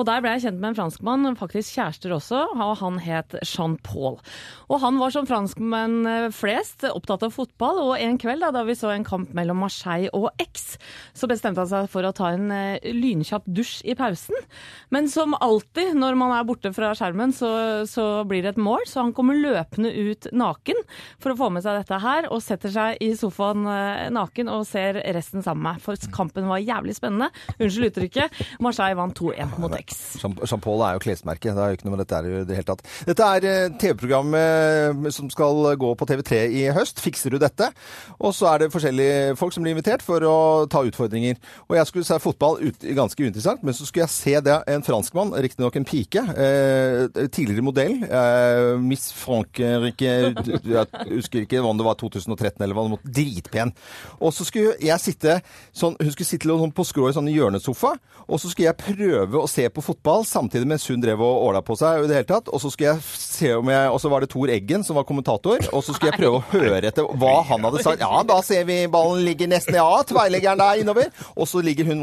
Og 0.01 0.07
der 0.07 0.23
ble 0.23 0.31
jeg 0.33 0.47
kjent 0.47 0.57
med 0.57 0.71
en 0.71 0.77
franskmann, 0.79 1.35
faktisk 1.37 1.75
kjærester 1.77 2.15
også, 2.15 2.39
og 2.55 2.71
han 2.79 2.97
het 3.03 3.35
Jean-Paul. 3.45 4.17
Og 4.71 4.81
han 4.81 4.97
var 4.97 5.13
som 5.13 5.27
franskmenn 5.29 6.09
eh, 6.09 6.29
flest 6.33 6.87
opptatt 6.89 7.27
av 7.27 7.35
fotball, 7.35 7.83
og 7.83 7.93
en 7.99 8.17
kveld 8.21 8.41
da, 8.41 8.49
da 8.55 8.63
vi 8.65 8.73
så 8.79 8.95
en 8.95 9.05
kamp 9.05 9.35
mellom 9.37 9.61
Marseille 9.61 10.09
og 10.17 10.31
Aix, 10.41 10.79
så 11.13 11.29
bestemte 11.29 11.61
han 11.61 11.69
seg 11.69 11.91
for 11.93 12.07
å 12.07 12.13
ta 12.17 12.31
en 12.33 12.49
eh, 12.55 12.89
lynkjapp 12.97 13.45
dusj 13.45 13.83
i 13.85 13.97
pausen. 13.99 14.41
Men 14.89 15.11
som 15.11 15.37
alltid 15.37 15.93
når 16.01 16.17
man 16.17 16.33
er 16.33 16.49
borte 16.49 16.73
fra 16.73 16.95
skjermen, 16.97 17.35
så, 17.37 17.51
så 17.85 18.25
blir 18.25 18.41
det 18.41 18.55
et 18.55 18.63
mål, 18.63 18.87
så 18.89 19.03
han 19.03 19.13
kommer 19.13 19.37
løpende 19.37 19.93
ut 19.93 20.31
naken 20.33 20.81
for 21.21 21.35
å 21.35 21.39
få 21.43 21.53
med 21.53 21.67
seg 21.67 21.77
dette 21.77 22.01
her, 22.01 22.31
og 22.33 22.41
setter 22.41 22.70
seg 22.73 22.97
i 23.03 23.11
sofaen 23.19 23.65
eh, 23.69 24.07
naken 24.13 24.49
og 24.51 24.65
ser 24.69 24.99
resten 25.15 25.43
sammen 25.45 25.61
med 25.63 25.77
meg. 25.77 25.81
For 25.83 26.09
kampen 26.15 26.47
var 26.49 26.61
jævlig 26.63 26.95
spennende. 26.97 27.29
Unnskyld 27.57 27.89
uttrykket. 27.91 28.39
Marseille 28.63 28.97
vant 28.97 29.15
2-1 29.17 29.57
mot 29.61 29.75
X. 29.77 29.99
Jean- 30.21 30.37
Jean-Paul 30.41 30.81
er 30.87 30.95
jo 30.97 31.03
klesmerke. 31.05 31.51
Det 31.53 31.61
er 31.65 31.73
jo 31.73 31.79
ikke 31.79 31.87
noe 31.89 31.95
med 31.97 32.03
dette 32.05 32.21
i 32.25 32.43
det 32.49 32.57
hele 32.59 32.69
tatt. 32.71 32.83
Dette 33.07 33.29
er 33.37 33.47
eh, 33.51 33.69
TV-programmet 33.81 35.11
som 35.15 35.29
skal 35.31 35.75
gå 35.79 35.93
på 35.99 36.07
TV3 36.09 36.41
i 36.61 36.65
høst. 36.75 36.99
Fikser 37.03 37.33
du 37.33 37.39
dette? 37.41 37.69
Og 38.19 38.33
så 38.35 38.49
er 38.53 38.63
det 38.65 38.71
forskjellige 38.73 39.35
folk 39.39 39.53
som 39.55 39.63
blir 39.65 39.75
invitert 39.75 40.03
for 40.05 40.23
å 40.27 40.35
ta 40.71 40.83
utfordringer. 40.87 41.37
Og 41.69 41.77
jeg 41.77 41.89
skulle 41.89 42.07
se 42.07 42.17
fotball 42.21 42.59
ut, 42.63 42.85
ganske 42.97 43.21
uinteressant, 43.23 43.63
men 43.65 43.75
så 43.77 43.85
skulle 43.87 44.05
jeg 44.07 44.15
se 44.15 44.35
det 44.45 44.57
en 44.71 44.83
franskmann, 44.85 45.33
riktignok 45.43 45.77
en 45.79 45.87
pike, 45.87 46.23
eh, 46.35 47.05
tidligere 47.31 47.65
modell, 47.65 47.97
eh, 48.03 48.77
Miss 48.81 49.09
Frankrike, 49.15 50.11
jeg 50.65 50.87
husker 51.11 51.45
ikke 51.45 51.61
om 51.65 51.77
det 51.79 51.85
var 51.87 51.95
2013 51.99 52.50
eller 52.59 52.75
hva, 52.75 52.83
det 52.87 52.93
måtte. 52.95 53.13
dritpen. 53.15 53.71
Og 54.19 54.33
så 54.35 54.47
skulle 54.47 54.75
jeg 54.81 54.99
sitte 54.99 55.39
sånn, 55.71 55.95
hun 55.99 56.11
skulle 56.11 56.27
sitte 56.27 56.49
sånn 56.49 56.75
på 56.75 56.85
skrå 56.87 57.09
i 57.09 57.15
sånn 57.15 57.31
hjørnesofa, 57.31 57.93
og 58.27 58.41
så 58.41 58.51
skulle 58.51 58.69
jeg 58.69 58.81
prøve 58.81 59.39
å 59.39 59.49
se 59.49 59.67
på 59.69 59.83
fotball 59.85 60.25
samtidig 60.27 60.67
mens 60.67 60.87
hun 60.91 61.01
drev 61.03 61.21
og 61.23 61.47
åla 61.49 61.63
på 61.65 61.77
seg 61.79 62.03
i 62.03 62.11
det 62.11 62.19
hele 62.19 62.31
tatt, 62.33 62.51
og 62.51 62.63
så 62.63 62.71
skulle 62.73 62.95
jeg 62.95 63.05
se 63.31 63.51
om 63.57 63.69
jeg 63.71 63.91
Og 63.91 63.99
så 64.01 64.09
var 64.11 64.23
det 64.23 64.29
Tor 64.31 64.51
Eggen 64.51 64.83
som 64.85 64.97
var 64.99 65.05
kommentator, 65.07 65.61
og 65.71 65.83
så 65.85 65.95
skulle 65.95 66.11
jeg 66.11 66.21
prøve 66.21 66.39
å 66.39 66.45
høre 66.51 66.91
etter 66.91 67.07
hva 67.21 67.33
han 67.47 67.65
hadde 67.67 67.83
sagt. 67.85 68.03
Ja, 68.03 68.21
da 68.27 68.39
ser 68.45 68.65
vi 68.69 68.83
ballen 68.91 69.23
ligger 69.25 69.49
nesten 69.51 69.77
Ja, 69.79 69.89
tverrleggeren 70.07 70.61
der 70.61 70.81
innover. 70.81 71.11
Og 71.35 71.47
så 71.49 71.61
ligger 71.63 71.87
hun 71.91 72.01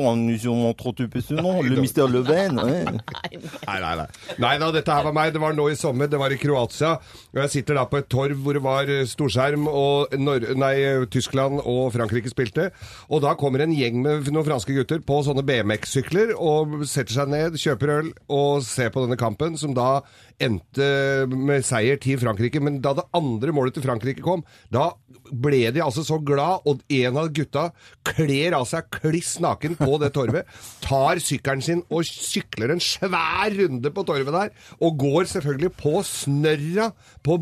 Le 1.69 1.81
Mister 1.81 2.09
Löwen. 2.09 2.59
Nei, 2.59 3.79
nei, 3.81 3.95
nei. 4.01 4.07
Nei 4.39 4.55
da, 4.61 4.71
dette 4.75 4.95
her 4.95 5.07
var 5.07 5.17
meg. 5.17 5.33
Det 5.35 5.43
var 5.43 5.57
nå 5.57 5.69
i 5.71 5.77
sommer. 5.79 6.11
Det 6.11 6.21
var 6.21 6.33
i 6.35 6.39
Kroatia. 6.41 6.95
Og 7.35 7.43
jeg 7.45 7.53
sitter 7.59 7.79
da 7.79 7.87
på 7.91 8.01
et 8.01 8.09
torv 8.11 8.39
hvor 8.45 8.57
det 8.57 8.65
var 8.65 8.91
eh, 8.93 9.05
storskjerm, 9.09 9.67
og 9.69 10.15
Nor 10.19 10.45
nei, 10.59 10.75
Tyskland 11.13 11.63
og 11.65 11.93
Frankrike 11.95 12.31
spilte. 12.33 12.71
Og 13.13 13.23
da 13.25 13.35
kommer 13.39 13.65
en 13.65 13.75
gjeng 13.75 14.01
med 14.05 14.31
noen 14.33 14.47
franske 14.47 14.75
gutter 14.77 15.03
på 15.05 15.21
sånne 15.27 15.45
BMX-sykler 15.47 16.35
og 16.37 16.81
setter 16.89 17.21
seg 17.21 17.33
ned, 17.33 17.59
kjøper 17.61 17.95
øl 17.99 18.11
og 18.33 18.65
ser 18.67 18.93
på 18.95 19.05
denne 19.05 19.19
kampen, 19.21 19.59
som 19.61 19.75
da 19.77 20.01
endte 20.43 20.89
med 21.37 21.67
seier 21.67 22.01
til 22.01 22.21
Frankrike. 22.21 22.63
Men 22.65 22.81
da 22.85 22.95
det 22.99 23.07
andre 23.17 23.55
målet 23.55 23.77
til 23.77 23.85
Frankrike 23.85 24.25
kom, 24.25 24.45
da 24.73 24.91
ble 25.29 25.67
de 25.75 25.83
altså 25.85 26.05
så 26.07 26.19
glad, 26.25 26.65
og 26.69 26.81
en 26.89 27.19
av 27.21 27.31
gutta 27.37 27.69
kler 28.07 28.57
av 28.57 28.65
seg 28.69 28.89
kliss 28.99 29.35
naken 29.45 29.77
på 29.79 29.99
det 30.01 30.13
torvet, 30.17 30.49
tar 30.85 31.21
sykkelen 31.21 31.65
sin 31.65 31.83
og 31.93 32.07
sykler 32.09 32.73
en 32.73 32.83
svær 32.83 33.53
runde 33.59 33.93
på 33.93 34.05
torvet 34.09 34.35
der, 34.35 34.53
og 34.81 34.97
går 35.01 35.29
selvfølgelig 35.35 35.73
på 35.79 35.95
snørra, 36.07 36.91
på 37.25 37.39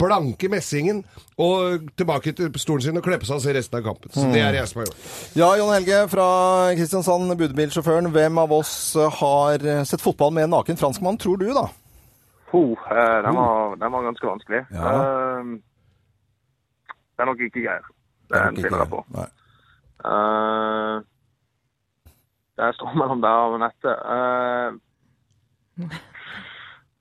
blanke 0.00 0.50
messingen, 0.52 1.02
og 1.38 1.90
tilbake 1.98 2.32
til 2.34 2.48
stolen 2.58 2.86
sin 2.86 2.98
og 2.98 3.04
kle 3.06 3.20
på 3.20 3.28
seg 3.28 3.38
og 3.38 3.44
se 3.44 3.54
resten 3.54 3.78
av 3.78 3.84
kampen. 3.86 4.10
Så 4.14 4.24
det 4.32 4.40
er 4.42 4.56
det 4.56 4.62
jeg 4.62 4.70
som 4.72 4.80
har 4.80 4.88
gjort. 4.88 5.04
Ja, 5.38 5.50
Jon 5.60 5.74
Helge 5.74 6.00
fra 6.10 6.28
Kristiansand, 6.78 7.36
budbilsjåføren. 7.38 8.10
Hvem 8.14 8.40
av 8.42 8.56
oss 8.56 8.72
har 9.20 9.68
sett 9.86 10.02
fotball 10.02 10.34
med 10.34 10.48
en 10.48 10.56
naken 10.56 10.80
franskmann, 10.80 11.20
tror 11.20 11.38
du, 11.38 11.46
da? 11.54 11.68
Puh, 12.50 12.78
eh, 12.90 13.18
den, 13.24 13.36
var, 13.36 13.76
den 13.76 13.92
var 13.92 14.02
ganske 14.02 14.26
vanskelig. 14.26 14.64
Ja. 14.72 14.92
Eh, 14.92 15.44
det 17.16 17.24
er 17.24 17.30
nok 17.30 17.40
ikke 17.44 17.60
Geir. 17.60 17.86
Det 18.28 18.38
er 18.38 18.48
en 18.48 18.58
tviler 18.58 18.82
jeg 18.84 18.90
på. 18.92 19.04
Eh, 20.08 20.96
det 22.58 22.74
står 22.74 22.94
mellom 22.98 23.22
der 23.22 23.54
og 23.54 23.60
nettet. 23.62 23.96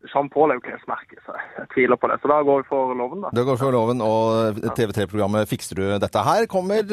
Jean-Paul 0.08 0.52
er 0.54 0.60
jo 0.60 0.66
klesmerke, 0.68 1.18
så 1.26 1.36
jeg 1.58 1.68
tviler 1.74 2.00
på 2.00 2.08
det. 2.12 2.20
Så 2.22 2.30
da 2.32 2.42
går 2.46 2.62
vi 2.62 2.70
for 2.70 2.94
loven, 2.94 3.26
da. 3.26 3.34
Det 3.34 3.46
går 3.48 3.58
for 3.60 3.74
loven, 3.74 4.04
og 4.06 4.62
TV3-programmet 4.78 5.50
Fikser 5.50 5.80
du 5.80 5.86
dette 6.00 6.28
her? 6.30 6.46
Kommer 6.52 6.86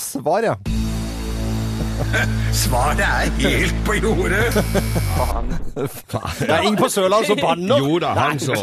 svar, 0.00 0.46
ja. 0.48 0.87
Svaret 2.62 3.00
er 3.02 3.30
helt 3.42 3.78
på 3.86 3.96
jordet. 3.98 4.52
Det 6.38 6.48
er 6.48 6.62
ingen 6.64 6.78
på 6.78 6.88
Sørlandet 6.92 7.30
som 7.30 7.40
banner! 7.40 7.82
Jo 7.82 7.98
da, 8.02 8.12
han 8.16 8.40
så. 8.42 8.56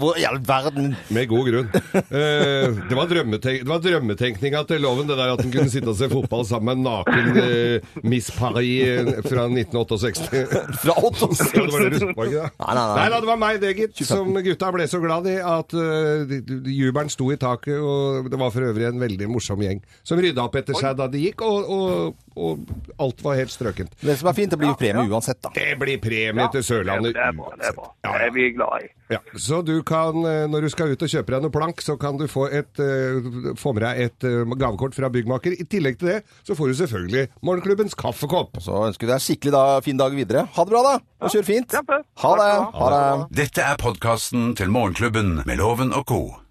Hvor 0.00 0.18
i 0.18 0.24
all 0.26 0.38
verden 0.46 0.94
Med 1.14 1.28
god 1.30 1.50
grunn. 1.50 1.70
Eh, 1.94 2.76
det, 2.88 2.96
var 2.96 3.08
drømmetenk 3.10 3.64
det 3.64 3.70
var 3.70 3.82
drømmetenkninga 3.84 4.62
til 4.68 4.82
loven, 4.84 5.08
det 5.08 5.18
der 5.18 5.34
at 5.34 5.42
han 5.42 5.52
kunne 5.52 5.72
sitte 5.72 5.92
og 5.92 5.98
se 5.98 6.08
fotball 6.10 6.46
sammen 6.48 6.66
med 6.66 6.76
en 6.76 6.86
naken 6.86 7.40
eh, 7.42 8.00
Miss 8.06 8.30
Paris 8.34 8.82
eh, 8.86 9.12
fra 9.26 9.46
1968. 9.50 10.26
Fra 10.82 10.96
68? 11.02 11.52
Ja, 11.56 11.62
det 11.62 11.72
var 11.72 11.84
det 11.86 12.12
var 12.16 12.30
ikke 12.30 12.42
det? 12.42 12.50
Nei, 12.60 12.74
nei, 12.74 12.86
nei. 12.86 12.96
Nei 12.96 13.06
da, 13.12 13.20
det 13.20 13.30
var 13.30 13.40
meg 13.40 13.60
det, 13.62 13.72
gitt. 13.78 14.04
Som 14.06 14.32
gutta 14.44 14.70
ble 14.74 14.86
så 14.90 15.00
glad 15.02 15.28
i 15.30 15.36
at 15.42 15.74
uh, 15.76 16.36
jubelen 16.70 17.10
sto 17.12 17.28
i 17.32 17.38
taket, 17.40 17.78
og 17.80 18.30
det 18.30 18.40
var 18.40 18.52
for 18.54 18.66
øvrig 18.66 18.88
en 18.88 19.00
veldig 19.00 19.28
morsom 19.30 19.62
gjeng 19.64 19.82
som 20.06 20.20
rydda 20.22 20.46
opp 20.46 20.58
etter 20.60 20.76
seg 20.78 20.96
da 20.98 21.08
de 21.10 21.22
gikk, 21.26 21.44
og, 21.46 21.70
og, 21.70 22.26
og 22.36 22.66
alt 23.02 23.22
var 23.24 23.38
helt 23.40 23.52
strøkent. 23.52 23.94
Det 24.00 24.16
som 24.20 24.30
er 24.30 24.36
fint, 24.36 24.52
det 24.52 24.58
blir 24.60 24.72
jo 24.72 24.78
premie 24.78 25.08
uansett, 25.08 25.40
da. 25.42 25.52
Det 25.56 25.72
blir 25.80 25.98
premie 26.02 26.48
til 26.52 26.64
Sørlandet. 26.66 27.16
Det 27.16 27.24
er 27.24 27.34
bra. 27.36 27.52
Det 27.56 27.70
er 27.70 27.76
bra. 27.76 27.90
Ja, 28.04 28.12
Det 28.16 28.28
er 28.28 28.34
vi 28.36 28.50
glad 28.56 28.84
i. 28.84 28.90
Ja, 29.08 29.18
så 29.38 29.60
du 29.62 29.82
kan, 29.86 30.16
eh, 30.26 30.46
når 30.50 30.66
du 30.66 30.68
skal 30.68 30.90
ut 30.90 31.02
og 31.02 31.08
kjøpe 31.08 31.30
deg 31.34 31.44
noe 31.44 31.54
plank, 31.54 31.80
så 31.80 31.94
kan 32.00 32.16
du 32.18 32.26
få, 32.26 32.48
et, 32.50 32.80
eh, 32.82 33.54
få 33.54 33.72
med 33.74 33.84
deg 33.86 34.00
et 34.06 34.24
eh, 34.26 34.54
gavekort 34.58 34.94
fra 34.94 35.08
byggmaker. 35.08 35.54
I 35.54 35.64
tillegg 35.64 35.98
til 35.98 36.08
det, 36.08 36.22
så 36.42 36.56
får 36.58 36.72
du 36.72 36.74
selvfølgelig 36.82 37.28
Morgenklubbens 37.42 37.94
kaffekopp. 37.94 38.58
Så 38.60 38.86
ønsker 38.88 39.06
vi 39.06 39.12
deg 39.12 39.22
skikkelig 39.22 39.52
da, 39.52 39.80
fin 39.80 39.96
dag 39.96 40.10
videre. 40.12 40.48
Ha 40.56 40.64
det 40.64 40.74
bra, 40.74 40.82
da! 40.82 40.96
Og 41.22 41.30
kjør 41.30 41.46
fint. 41.46 41.70
Ha 41.72 42.32
det! 42.40 42.50
Ha. 42.74 42.90
det. 42.96 43.36
Dette 43.44 43.62
er 43.62 43.78
podkasten 43.80 44.56
til 44.58 44.74
Morgenklubben 44.74 45.46
med 45.46 45.62
Loven 45.62 45.94
og 45.94 46.04
co. 46.06 46.45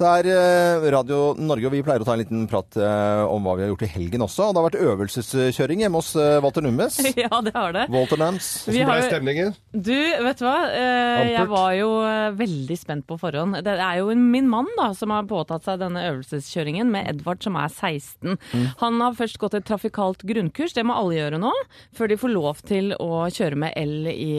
Det 0.00 0.08
er 0.08 0.26
eh, 0.32 0.84
Radio 0.94 1.34
Norge, 1.36 1.66
og 1.68 1.74
vi 1.74 1.82
pleier 1.84 2.00
å 2.00 2.06
ta 2.08 2.14
en 2.14 2.22
liten 2.22 2.46
prat 2.48 2.72
eh, 2.80 3.22
om 3.28 3.44
hva 3.44 3.52
vi 3.58 3.66
har 3.66 3.68
gjort 3.74 3.82
i 3.84 3.88
helgen 3.92 4.22
også. 4.24 4.46
Og 4.46 4.54
det 4.56 4.60
har 4.62 4.68
vært 4.70 4.84
øvelseskjøring 4.94 5.82
hjemme 5.84 6.00
hos 6.00 6.14
eh, 6.16 6.38
Walter 6.40 6.64
Nummes. 6.64 6.96
Ja, 7.20 7.28
det 7.44 7.52
har 7.52 7.74
det. 7.76 7.82
Walter 7.92 8.16
Nums. 8.16 8.46
Hvordan 8.64 8.88
har 8.88 8.96
ble 8.96 9.10
stemningen? 9.10 9.50
Du, 9.74 9.98
vet 10.24 10.40
du 10.40 10.44
hva? 10.46 10.54
Eh, 10.72 11.32
jeg 11.34 11.50
var 11.50 11.74
jo 11.76 11.90
veldig 12.38 12.78
spent 12.80 13.04
på 13.10 13.18
forhånd. 13.20 13.58
Det 13.66 13.74
er 13.76 13.98
jo 14.00 14.14
min 14.16 14.48
mann 14.48 14.70
da, 14.78 14.86
som 14.96 15.12
har 15.12 15.28
påtatt 15.28 15.68
seg 15.68 15.82
denne 15.82 16.06
øvelseskjøringen 16.08 16.88
med 16.94 17.10
Edvard 17.12 17.44
som 17.44 17.60
er 17.60 17.68
16. 17.68 18.40
Han 18.80 19.04
har 19.04 19.20
først 19.20 19.36
gått 19.42 19.58
et 19.58 19.68
trafikalt 19.68 20.24
grunnkurs, 20.24 20.72
det 20.78 20.86
må 20.88 20.96
alle 20.96 21.18
gjøre 21.18 21.42
nå, 21.44 21.52
før 21.92 22.08
de 22.08 22.20
får 22.24 22.32
lov 22.32 22.64
til 22.64 22.94
å 22.96 23.26
kjøre 23.28 23.60
med 23.66 23.76
el 23.76 24.08
i, 24.14 24.32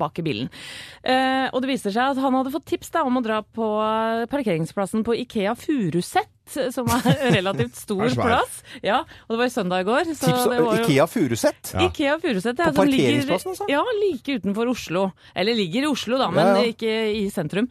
bak 0.00 0.24
i 0.24 0.26
bilen. 0.30 0.48
Eh, 1.04 1.52
og 1.52 1.60
det 1.60 1.74
viser 1.74 1.92
seg 1.92 2.14
at 2.14 2.24
han 2.24 2.40
hadde 2.40 2.54
fått 2.56 2.70
tips 2.72 2.94
da, 2.96 3.04
om 3.04 3.20
å 3.20 3.24
dra 3.28 3.42
på 3.44 3.68
parkeringsplassen 4.54 5.04
på 5.04 5.14
Ikea 5.14 5.54
Furuset, 5.54 6.28
som 6.48 6.88
er 6.92 7.06
relativt 7.38 7.76
stor 7.80 8.04
Er 8.06 8.14
plass. 8.14 8.58
Ja, 8.84 8.98
og 9.26 9.34
det 9.34 9.38
var 9.40 9.48
i 9.48 9.52
søndag 9.54 9.84
i 9.84 9.86
går. 9.88 10.10
Så 10.12 10.26
Tips 10.28 10.42
det 10.44 10.50
var 10.50 10.58
jo... 10.60 10.84
Ikea 10.84 11.06
Furuset. 11.08 11.70
Ja. 11.74 11.86
Ikea 11.88 12.18
Furuset, 12.22 12.58
ja, 12.60 12.68
På 12.70 12.82
som 12.84 12.90
ligger 12.90 13.06
parkeringsplassen, 13.08 13.54
altså? 13.54 13.68
Ja, 13.72 13.82
like 14.02 14.36
utenfor 14.40 14.70
Oslo. 14.74 15.04
Eller 15.34 15.56
ligger 15.58 15.86
i 15.86 15.90
Oslo, 15.90 16.18
da, 16.20 16.28
men 16.34 16.44
Ja, 16.46 16.56
ja. 16.60 16.72
ikke 16.74 16.94
i 17.16 17.24
sentrum. 17.32 17.68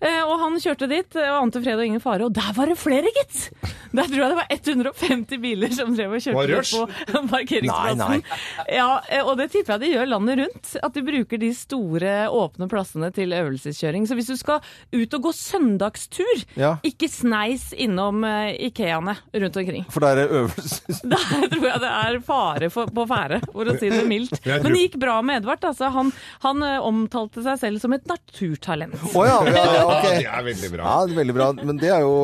Eh, 0.00 0.20
og 0.26 0.34
han 0.42 0.58
kjørte 0.62 0.88
dit, 0.90 1.18
og 1.22 1.36
ante 1.44 1.62
fred 1.64 1.78
og 1.78 1.86
ingen 1.86 2.02
fare, 2.04 2.26
og 2.26 2.34
der 2.36 2.50
var 2.56 2.66
det 2.72 2.78
flere, 2.80 3.12
gitt! 3.20 3.50
Der 3.96 4.10
tror 4.10 4.18
jeg 4.20 4.32
det 4.34 4.40
var 4.40 4.50
150 4.52 5.40
biler 5.40 5.72
som 5.72 5.94
drev 5.96 6.16
og 6.18 6.24
kjørte 6.26 6.82
på 7.12 7.22
parkeringsplassen. 7.34 8.02
Nei, 8.02 8.74
Ja, 8.76 8.88
eh, 9.08 9.22
og 9.24 9.38
det 9.40 9.48
tipper 9.54 9.76
jeg 9.76 9.84
de 9.86 9.92
gjør 9.94 10.10
landet 10.10 10.40
rundt. 10.42 10.74
At 10.82 10.96
de 10.98 11.04
bruker 11.06 11.40
de 11.40 11.52
store, 11.56 12.14
åpne 12.32 12.68
plassene 12.70 13.12
til 13.14 13.32
øvelseskjøring. 13.36 14.04
Så 14.10 14.18
hvis 14.18 14.28
du 14.32 14.36
skal 14.36 14.60
ut 14.92 15.16
og 15.16 15.28
gå 15.28 15.32
søndagstur, 15.36 16.44
ikke 16.86 17.08
sneis 17.12 17.70
innom 17.76 18.15
eh, 18.24 18.54
Ikeaene 18.68 19.16
rundt 19.36 19.60
omkring. 19.60 19.86
For 19.92 20.04
det 20.04 20.12
er 20.14 20.36
øvelse... 20.42 20.96
Der 21.16 21.48
tror 21.52 21.66
jeg 21.68 21.82
det 21.82 21.92
er 21.92 22.20
fare 22.26 22.70
for, 22.72 22.90
på 22.92 23.06
ferde, 23.10 23.40
for 23.52 23.68
å 23.68 23.76
si 23.78 23.90
det 23.92 24.04
mildt. 24.08 24.40
Men 24.46 24.70
det 24.72 24.86
gikk 24.86 24.98
bra 25.02 25.20
med 25.26 25.42
Edvard. 25.42 25.64
Altså, 25.66 25.90
han 25.92 26.12
han 26.44 26.62
eh, 26.62 26.78
omtalte 26.84 27.42
seg 27.44 27.60
selv 27.60 27.82
som 27.82 27.94
et 27.96 28.06
naturtalent. 28.08 28.96
Å 29.12 29.24
ja, 29.26 29.38
ja, 29.50 29.64
ja, 29.64 29.86
Ja, 29.86 30.00
det 30.04 30.28
er 30.30 30.46
veldig 30.50 30.72
bra. 30.74 30.84
Ja, 30.86 30.96
det 31.06 31.16
er 31.16 31.20
veldig 31.22 31.36
bra. 31.36 31.48
Men 31.62 31.80
det 31.80 31.92
er 31.92 32.04
jo 32.04 32.14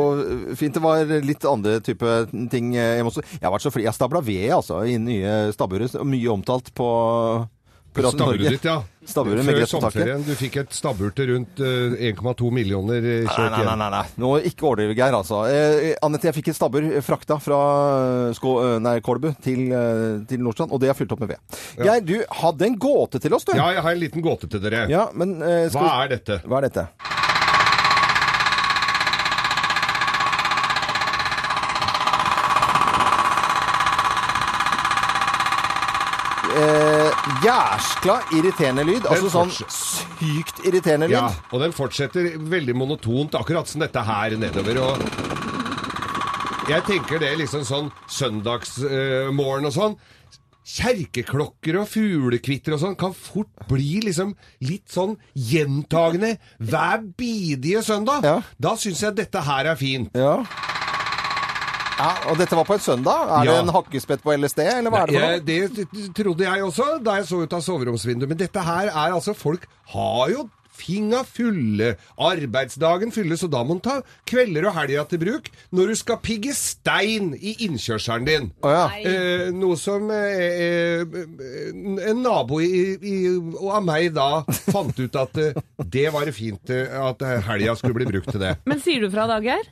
fint. 0.58 0.76
Det 0.76 0.82
var 0.84 1.14
litt 1.24 1.44
andre 1.48 1.78
type 1.84 2.12
ting 2.52 2.72
Jeg, 2.76 3.00
hjemme. 3.00 3.12
Jeg 3.32 3.44
har 3.44 3.54
vært 3.54 3.66
så 3.66 3.72
fri. 3.74 3.86
Jeg 3.86 3.96
stabla 3.96 4.22
ved, 4.24 4.46
altså, 4.56 4.82
i 4.88 4.98
nye 5.00 5.52
stabburet. 5.54 5.96
Mye 6.08 6.32
omtalt 6.32 6.72
på, 6.76 6.88
Stabburet 7.92 8.40
Norge. 8.40 8.50
ditt, 8.56 8.64
ja. 8.64 8.76
Stabburet 9.04 9.44
med 9.44 9.52
Før 9.52 9.58
gress 9.60 9.72
på 9.74 9.80
taket. 9.82 9.92
sommerferien. 9.92 10.22
Du 10.24 10.34
fikk 10.38 10.56
et 10.62 10.72
stabbur 10.72 11.10
til 11.12 11.28
rundt 11.34 11.60
eh, 11.60 12.12
1,2 12.12 12.50
millioner 12.56 12.96
eh, 13.04 13.26
kjørt 13.26 13.50
nei, 13.52 13.58
nei, 13.58 13.60
hjem. 13.66 13.78
nei, 13.82 13.88
nei. 13.92 14.02
Nå 14.22 14.30
ikke 14.48 14.66
overdriv, 14.70 14.94
Geir, 14.96 15.16
altså. 15.18 15.42
Eh, 15.50 15.92
Anette, 16.06 16.30
jeg 16.30 16.36
fikk 16.38 16.48
et 16.54 16.56
stabbur 16.56 16.86
frakta 17.04 17.36
fra 17.42 17.60
eh, 18.30 18.32
Skå, 18.38 18.54
eh, 18.64 18.78
nei, 18.86 18.94
Kolbu 19.04 19.28
til, 19.44 19.64
eh, 19.76 20.22
til 20.30 20.40
Nordstrand, 20.46 20.72
og 20.72 20.80
det 20.80 20.88
er 20.88 20.96
fylt 20.96 21.12
opp 21.12 21.20
med 21.26 21.34
ved. 21.34 21.60
Geir, 21.82 22.00
du 22.00 22.16
hadde 22.42 22.70
en 22.70 22.78
gåte 22.80 23.20
til 23.20 23.34
oss, 23.36 23.44
du. 23.44 23.52
Ja, 23.58 23.68
jeg 23.76 23.84
har 23.84 23.92
en 23.98 24.00
liten 24.06 24.24
gåte 24.24 24.48
til 24.48 24.62
dere. 24.64 24.86
Ja, 24.92 25.08
men 25.12 25.36
eh, 25.42 25.66
skal 25.68 25.82
Hva 25.84 25.98
er 26.06 26.14
dette? 26.16 26.40
Hva 26.48 26.62
er 26.62 26.70
dette? 26.70 26.88
Eh, 36.52 37.10
jæskla 37.42 38.16
irriterende 38.36 38.84
lyd. 38.86 39.06
Altså 39.10 39.30
sånn 39.32 39.52
sykt 39.52 40.62
irriterende 40.66 41.08
lyd. 41.10 41.16
Ja, 41.16 41.28
og 41.50 41.62
den 41.64 41.74
fortsetter 41.76 42.32
veldig 42.38 42.74
monotont, 42.78 43.36
akkurat 43.38 43.68
som 43.70 43.82
dette 43.82 44.02
her 44.06 44.36
nedover. 44.40 44.80
Og 44.82 44.94
jeg 46.70 46.86
tenker 46.86 47.22
det 47.22 47.34
liksom 47.40 47.66
sånn 47.66 47.92
søndagsmorgen 48.10 49.70
og 49.70 49.74
sånn. 49.74 49.96
Kjerkeklokker 50.72 51.80
og 51.80 51.88
fuglekvitter 51.90 52.76
og 52.76 52.82
sånn 52.84 52.94
kan 52.98 53.14
fort 53.16 53.64
bli 53.66 53.98
liksom 54.06 54.36
litt 54.62 54.86
sånn 54.94 55.16
gjentagende 55.34 56.36
hver 56.62 57.02
bidige 57.18 57.82
søndag. 57.82 58.22
Ja. 58.22 58.36
Da 58.62 58.76
syns 58.78 59.02
jeg 59.02 59.18
dette 59.18 59.42
her 59.42 59.72
er 59.72 59.80
fint. 59.80 60.14
Ja. 60.14 60.38
Ja. 61.98 62.10
Og 62.30 62.40
dette 62.40 62.58
var 62.58 62.66
på 62.68 62.78
et 62.78 62.84
søndag? 62.84 63.28
Er 63.40 63.50
det 63.50 63.58
en 63.64 63.74
hakkespett 63.76 64.24
på 64.24 64.34
LSD, 64.36 64.64
eller 64.64 64.92
hva 64.94 65.04
er 65.04 65.12
det 65.12 65.18
for 65.18 65.26
noe? 65.26 65.36
Jeg, 65.36 65.76
det 65.92 66.08
trodde 66.16 66.48
jeg 66.48 66.66
også 66.70 66.88
da 67.04 67.20
jeg 67.20 67.28
så 67.30 67.44
ut 67.44 67.58
av 67.58 67.62
soveromsvinduet. 67.68 68.32
Men 68.32 68.42
dette 68.42 68.66
her 68.66 68.90
er 68.90 69.14
altså 69.14 69.36
Folk 69.36 69.64
har 69.94 70.28
jo 70.32 70.48
finga 70.82 71.20
fulle, 71.28 71.92
arbeidsdagen 72.16 73.12
fylle, 73.14 73.36
så 73.38 73.48
da 73.50 73.62
må 73.66 73.76
du 73.78 73.82
ta 73.84 73.98
kvelder 74.28 74.66
og 74.70 74.76
helga 74.76 75.04
til 75.10 75.20
bruk 75.22 75.50
når 75.74 75.92
du 75.92 75.98
skal 76.00 76.20
pigge 76.24 76.54
stein 76.56 77.32
i 77.36 77.54
innkjørselen 77.66 78.26
din. 78.28 78.48
Å 78.64 78.72
ja. 78.72 78.86
Eh, 78.98 79.44
noe 79.54 79.76
som 79.80 80.08
eh, 80.14 81.04
eh, 81.04 81.68
en 82.08 82.24
nabo 82.24 82.62
i, 82.64 82.96
i, 82.98 83.18
og 83.36 83.68
av 83.78 83.86
meg 83.86 84.10
da 84.16 84.30
fant 84.72 84.96
ut 84.98 85.20
at 85.22 85.42
eh, 85.42 85.60
det 85.84 86.08
var 86.14 86.32
fint 86.34 86.72
eh, 86.72 86.96
at 87.02 87.22
helga 87.50 87.76
skulle 87.78 88.00
bli 88.00 88.10
brukt 88.14 88.32
til 88.32 88.42
det. 88.42 88.56
Men 88.68 88.82
sier 88.82 89.04
du 89.04 89.12
fra, 89.12 89.28
Daggeir? 89.30 89.68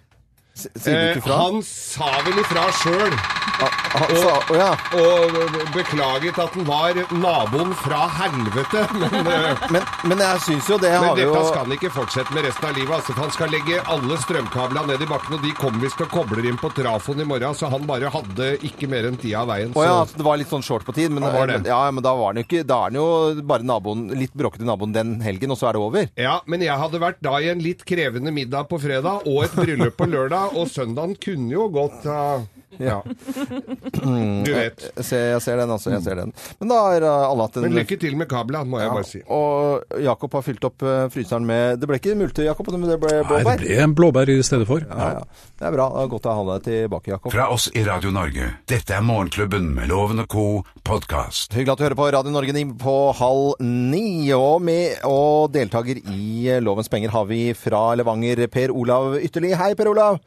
Sier 0.77 0.95
du 0.95 1.01
Eh, 1.01 1.17
ikke 1.17 1.27
fra? 1.29 1.37
han 1.47 1.63
sa 1.67 2.11
vel 2.27 2.39
ifra 2.43 2.65
sjøl, 2.81 3.15
Han 3.61 4.13
sa, 4.17 4.35
å 4.49 4.55
ja. 4.57 4.69
og 4.97 5.35
beklaget 5.75 6.39
at 6.41 6.55
han 6.57 6.65
var 6.69 6.97
naboen 7.13 7.73
fra 7.83 8.05
helvete. 8.21 8.85
Men, 9.01 9.27
eh, 9.27 9.65
Men, 9.75 9.83
men 10.09 10.23
jeg 10.25 10.41
syns 10.47 10.69
jo 10.71 10.79
det 10.81 10.91
men 10.95 11.05
har 11.09 11.17
vi 11.19 11.25
jo 11.27 11.33
dette 11.35 11.49
skal 11.51 11.67
han 11.67 11.75
ikke 11.77 11.91
fortsette 11.93 12.35
med 12.37 12.47
resten 12.47 12.69
av 12.71 12.79
livet. 12.79 12.95
Altså, 12.97 13.13
for 13.17 13.25
han 13.27 13.35
skal 13.35 13.53
legge 13.53 13.81
alle 13.93 14.17
strømkablene 14.23 14.87
ned 14.93 15.05
i 15.05 15.09
bakken, 15.11 15.37
og 15.37 15.45
de 15.45 15.53
kommer 15.59 15.85
visst 15.85 16.01
og 16.05 16.09
kobler 16.13 16.47
inn 16.49 16.59
på 16.61 16.71
trafoen 16.77 17.21
i 17.21 17.27
morgen, 17.29 17.57
så 17.59 17.69
han 17.73 17.85
bare 17.89 18.11
hadde 18.15 18.51
ikke 18.71 18.89
mer 18.91 19.09
enn 19.11 19.19
tida 19.21 19.43
av 19.43 19.51
veien. 19.53 19.75
Å 19.75 19.85
ja, 19.85 19.91
så- 19.91 20.01
altså, 20.07 20.17
det 20.23 20.27
var 20.31 20.41
litt 20.41 20.49
sånn 20.55 20.65
short 20.67 20.87
på 20.89 20.95
tid, 20.97 21.11
men, 21.13 21.23
Det 21.27 21.33
var 21.35 21.47
det. 21.47 21.59
men- 21.63 21.71
ja, 21.71 21.91
men 21.91 22.03
da 22.07 22.15
var 22.17 22.33
den 22.33 22.43
jo 22.45 22.49
ikke 22.49 22.67
Da 22.67 22.87
er 22.87 22.91
den 22.91 23.01
jo 23.03 23.43
bare 23.43 23.63
naboen, 23.67 24.09
litt 24.17 24.35
bråkete 24.37 24.65
naboen 24.65 24.93
den 24.95 25.21
helgen, 25.21 25.51
og 25.51 25.59
så 25.59 25.69
er 25.69 25.73
det 25.73 25.81
over. 25.83 26.09
Ja, 26.17 26.41
men 26.47 26.61
jeg 26.61 26.77
hadde 26.79 26.99
vært 27.01 27.21
da 27.21 27.37
i 27.39 27.49
en 27.51 27.59
litt 27.61 27.85
krevende 27.85 28.33
middag 28.33 28.69
på 28.71 28.81
fredag 28.81 29.27
og 29.27 29.45
et 29.45 29.53
bryllup 29.53 29.97
på 29.97 30.07
lørdag, 30.09 30.50
og 30.55 30.71
søndagen 30.71 31.17
kunne 31.21 31.53
jo 31.55 31.69
gått 31.73 32.07
uh, 32.09 32.43
Ja. 32.79 33.01
Du 33.05 34.53
vet. 34.55 34.85
Jeg 34.97 35.05
ser, 35.05 35.25
jeg 35.35 35.43
ser 35.43 35.59
den, 35.59 35.73
altså. 35.75 35.91
Jeg 35.93 36.05
ser 36.05 36.21
den. 36.21 36.31
Men 36.61 36.71
da 36.71 36.79
har 36.87 37.05
uh, 37.05 37.27
alle 37.27 37.47
hatt 37.49 37.59
en 37.59 37.67
Men 37.67 37.77
lykke 37.81 37.99
til 38.01 38.15
med 38.17 38.31
kabla, 38.31 38.63
må 38.65 38.81
jeg 38.81 38.93
bare 38.95 39.09
si. 39.09 39.23
Og 39.27 39.99
Jakob 40.05 40.37
har 40.39 40.45
fylt 40.47 40.65
opp 40.69 40.85
uh, 40.87 41.09
fryseren 41.13 41.47
med 41.49 41.81
Det 41.83 41.91
ble 41.91 41.99
ikke 42.01 42.17
multe, 42.19 42.47
Jakob, 42.47 42.71
men 42.73 42.89
det 42.89 43.01
ble 43.03 43.21
blåbær? 43.27 43.49
Nei, 43.49 43.57
det 43.61 43.67
ble 43.67 43.81
en 43.85 43.97
blåbær 43.99 44.33
i 44.33 44.39
stedet 44.47 44.69
for. 44.71 44.87
Ja, 44.87 45.11
ja. 45.19 45.51
Det 45.61 45.69
er 45.69 45.77
bra. 45.77 45.91
Det 45.97 46.07
er 46.07 46.13
godt 46.15 46.31
å 46.31 46.37
ha 46.39 46.47
deg 46.53 46.67
tilbake, 46.69 47.15
Jakob. 47.15 47.35
Fra 47.35 47.51
oss 47.53 47.69
i 47.75 47.85
Radio 47.87 48.15
Norge. 48.15 48.53
Dette 48.71 48.97
er 48.97 49.05
Morgenklubben 49.05 49.71
med 49.77 49.91
Loven 49.91 50.25
og 50.25 50.31
co. 50.33 50.47
podkast. 50.87 51.53
Hyggelig 51.57 51.75
at 51.75 51.83
du 51.83 51.87
hører 51.89 51.99
på 51.99 52.11
Radio 52.17 52.35
Norge 52.35 52.67
på 52.81 52.97
halv 53.19 53.61
ni. 53.67 54.31
Og 54.37 54.63
med 54.65 55.05
og 55.09 55.53
deltaker 55.55 56.01
i 56.01 56.59
Lovens 56.63 56.91
penger 56.93 57.13
har 57.13 57.29
vi 57.29 57.51
fra 57.59 57.91
Levanger 57.99 58.47
Per 58.53 58.73
Olav 58.73 59.19
Ytterli. 59.21 59.53
Hei, 59.59 59.75
Per 59.79 59.91
Olav. 59.93 60.21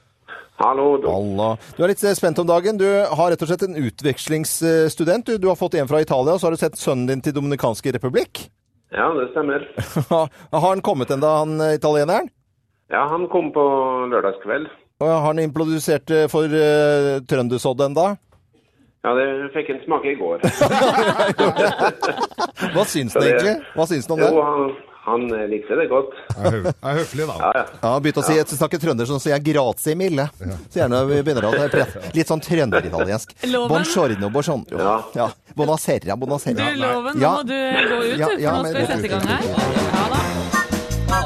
Hallo. 0.64 0.98
du. 0.98 1.08
Halla. 1.12 1.50
Du 1.76 1.84
er 1.84 1.92
litt 1.92 2.04
eh, 2.08 2.16
spent 2.16 2.40
om 2.40 2.48
dagen. 2.48 2.78
Du 2.80 2.88
har 2.88 3.34
rett 3.34 3.42
og 3.44 3.50
slett 3.50 3.66
en 3.68 3.76
utvekslingsstudent. 3.76 5.28
Du, 5.28 5.38
du 5.38 5.48
har 5.52 5.58
fått 5.60 5.76
en 5.76 5.90
fra 5.90 6.00
Italia, 6.02 6.36
og 6.36 6.40
så 6.40 6.48
har 6.48 6.56
du 6.56 6.62
sett 6.62 6.80
sønnen 6.80 7.10
din 7.10 7.24
til 7.26 7.36
Dominikanske 7.36 7.92
republikk. 7.98 8.46
Ja, 8.96 9.10
det 9.18 9.32
stemmer. 9.34 9.66
har 10.54 10.70
han 10.70 10.82
kommet 10.86 11.12
ennå, 11.12 11.28
han 11.44 11.60
eh, 11.62 11.76
italieneren? 11.80 12.30
Ja, 12.94 13.08
han 13.12 13.28
kom 13.34 13.52
på 13.52 13.64
lørdagskveld. 14.12 14.70
Og 15.02 15.10
har 15.10 15.26
han 15.26 15.42
improdusert 15.44 16.12
eh, 16.14 16.28
for 16.32 16.48
uh, 16.48 17.18
trøndersodd 17.28 17.82
ennå? 17.88 18.14
Ja, 19.04 19.12
det 19.18 19.28
fikk 19.52 19.74
en 19.74 19.82
smake 19.84 20.14
i 20.14 20.16
går. 20.16 20.46
Hva 22.76 22.86
syns 22.88 23.18
han 23.18 23.26
egentlig? 23.28 23.56
Hva 23.76 23.88
syns 23.90 24.08
han 24.08 24.16
om 24.16 24.22
Jo, 24.24 24.30
det? 24.32 24.46
han, 24.48 24.93
han 25.04 25.26
eh, 25.36 25.46
likte 25.52 25.76
det 25.76 25.86
godt. 25.92 26.14
Er 26.38 26.54
hø- 26.56 26.72
er 26.72 26.98
høflig, 27.00 27.26
da. 27.28 27.36
Ja, 27.42 27.52
ja. 27.58 27.64
Ja, 27.84 27.92
begynte 28.00 28.22
å 28.24 28.28
si, 28.28 28.38
jeg 28.38 28.48
snakker 28.48 28.80
trønder, 28.80 29.10
så 29.10 29.18
sier 29.20 29.36
jeg 29.36 29.46
grazie 29.52 29.96
mille. 30.00 30.30
Så 30.40 30.80
gjerne 30.80 31.02
vi 31.10 31.18
begynner 31.28 31.50
å 31.50 31.52
prate 31.58 32.12
litt 32.16 32.32
sånn 32.32 32.44
trønderitaliensk. 32.46 33.36
Loven? 33.54 33.74
Buongiorno, 33.76 34.32
buongiorno. 34.32 34.80
Ja. 34.80 34.96
Ja. 35.20 35.28
Buonasera, 35.60 36.16
Du, 36.16 36.20
buonasera. 36.24 36.72
Loven, 36.80 37.20
nå 37.20 37.34
må 37.36 37.44
du 37.50 37.58
gå 37.58 38.00
ut, 38.08 38.18
Ja, 38.18 38.32
ja, 38.32 38.32
for 38.32 38.48
ja, 38.48 38.56
nå 38.56 38.72
skal 38.72 38.82
vi 38.82 38.88
sette 38.94 39.12
i 39.12 39.14
gang 39.14 39.28
her. 39.34 39.52
Ja 39.94 40.08
da. 40.16 41.24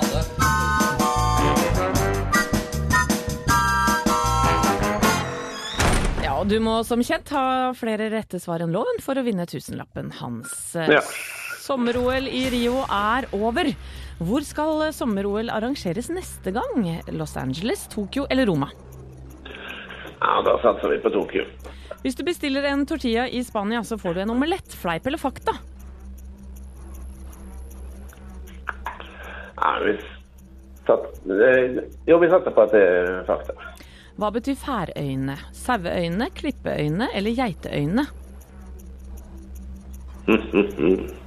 Ja, 6.24 6.34
og 6.42 6.50
du 6.50 6.58
må 6.64 6.80
som 6.88 7.02
kjent 7.06 7.30
ha 7.36 7.44
flere 7.78 8.10
rette 8.12 8.40
svar 8.42 8.64
enn 8.66 8.74
loven 8.74 9.00
for 9.04 9.20
å 9.20 9.24
vinne 9.26 9.46
tusenlappen 9.50 10.10
hans. 10.20 10.54
Ja. 10.76 11.02
Sommer-OL 11.68 12.30
i 12.32 12.46
Rio 12.54 12.80
er 12.88 13.26
over. 13.36 13.68
Hvor 14.24 14.44
skal 14.48 14.86
sommer-OL 14.96 15.50
arrangeres 15.52 16.08
neste 16.16 16.54
gang? 16.56 16.86
Los 17.12 17.36
Angeles, 17.38 17.88
Tokyo 17.92 18.28
eller 18.32 18.48
Roma? 18.48 18.70
ja, 20.22 20.42
da 20.42 20.54
satser 20.62 20.90
vi 20.90 21.00
på 21.04 21.10
Tokyo. 21.10 21.44
Hvis 22.02 22.16
du 22.16 22.24
bestiller 22.24 22.64
en 22.70 22.86
tortilla 22.86 23.28
i 23.28 23.44
Spania, 23.44 23.84
så 23.84 23.98
får 23.98 24.14
du 24.14 24.22
en 24.22 24.30
omelett. 24.30 24.74
Fleip 24.74 25.08
eller 25.08 25.18
fakta? 25.18 25.54
Ja, 29.58 29.80
vi 29.84 29.98
sat, 30.88 31.22
eh, 31.26 31.84
jo, 32.06 32.18
vi 32.18 32.30
satser 32.30 32.52
på 32.56 32.62
at 32.64 32.72
det 32.72 32.84
er 32.88 33.24
fakta. 33.28 33.54
Hva 34.18 34.32
betyr 34.34 34.56
færøyne? 34.58 35.38
Saueøyne, 35.54 36.30
klippeøyne 36.34 37.12
eller 37.14 37.38
geiteøyne? 37.38 38.08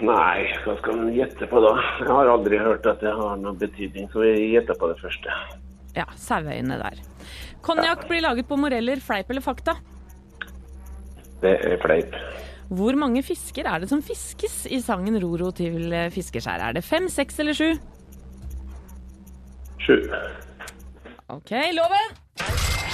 Nei, 0.00 0.48
hva 0.64 0.74
skal 0.80 0.96
man 0.96 1.12
gjette 1.14 1.46
på 1.46 1.60
da? 1.62 1.74
Jeg 2.00 2.08
har 2.10 2.30
aldri 2.32 2.58
hørt 2.58 2.86
at 2.88 3.02
det 3.04 3.12
har 3.14 3.38
noen 3.38 3.58
betydning, 3.60 4.08
så 4.10 4.24
vi 4.24 4.32
gjetter 4.54 4.78
på 4.80 4.88
det 4.90 4.96
første. 5.02 5.36
Ja, 5.94 6.06
saueøyne 6.18 6.78
der. 6.80 7.00
Konjakk 7.66 8.06
blir 8.08 8.24
laget 8.24 8.48
på 8.48 8.58
moreller, 8.58 9.02
fleip 9.04 9.30
eller 9.30 9.44
fakta? 9.44 9.76
Det 11.44 11.54
er 11.66 11.78
fleip. 11.82 12.16
Hvor 12.70 12.94
mange 12.98 13.22
fisker 13.26 13.66
er 13.66 13.82
det 13.82 13.90
som 13.90 14.02
fiskes 14.02 14.62
i 14.70 14.80
sangen 14.82 15.18
Roro 15.22 15.50
til 15.54 15.90
fiskeskjær? 16.14 16.68
Er 16.68 16.76
det 16.78 16.84
fem, 16.86 17.08
seks 17.10 17.40
eller 17.42 17.56
sju? 17.56 17.70
Sju. 19.82 19.96
OK, 21.30 21.54
loven! 21.74 22.14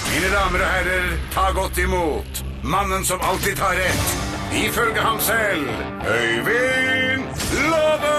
Mine 0.07 0.31
damer 0.33 0.63
og 0.63 0.71
herrer, 0.71 1.11
ta 1.33 1.49
godt 1.53 1.77
imot 1.83 2.41
mannen 2.65 3.05
som 3.05 3.21
alltid 3.21 3.57
tar 3.59 3.77
rett. 3.77 4.26
Ifølge 4.55 5.01
ham 5.03 5.19
selv 5.19 5.67
Øyvind 6.07 7.23
Love! 7.67 8.11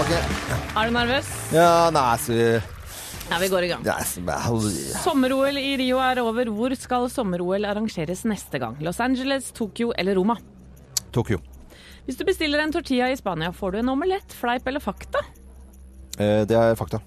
Okay. 0.00 0.20
Er 0.76 0.86
du 0.86 0.92
nervøs? 0.94 1.30
Ja, 1.52 1.90
nei, 1.90 2.16
så 2.22 2.36
Ja, 3.28 3.38
vi 3.42 3.48
går 3.52 3.66
i 3.66 3.68
gang. 3.72 3.82
Nei, 3.84 4.04
Sommer-OL 5.02 5.58
i 5.60 5.74
Rio 5.76 5.98
er 6.00 6.20
over. 6.22 6.48
Hvor 6.54 6.72
skal 6.78 7.10
sommer-OL 7.12 7.66
arrangeres 7.68 8.22
neste 8.24 8.60
gang? 8.62 8.78
Los 8.80 9.00
Angeles, 9.04 9.50
Tokyo 9.52 9.90
eller 9.98 10.16
Roma? 10.16 10.38
Tokyo. 11.12 11.40
Hvis 12.06 12.16
du 12.16 12.24
bestiller 12.24 12.62
en 12.62 12.72
tortilla 12.72 13.10
i 13.12 13.18
Spania, 13.20 13.50
får 13.52 13.72
du 13.74 13.78
en 13.82 13.92
omelett, 13.92 14.32
fleip 14.32 14.66
eller 14.70 14.80
fakta? 14.80 15.20
Eh, 16.18 16.46
det 16.48 16.56
er 16.56 16.78
fakta. 16.78 17.02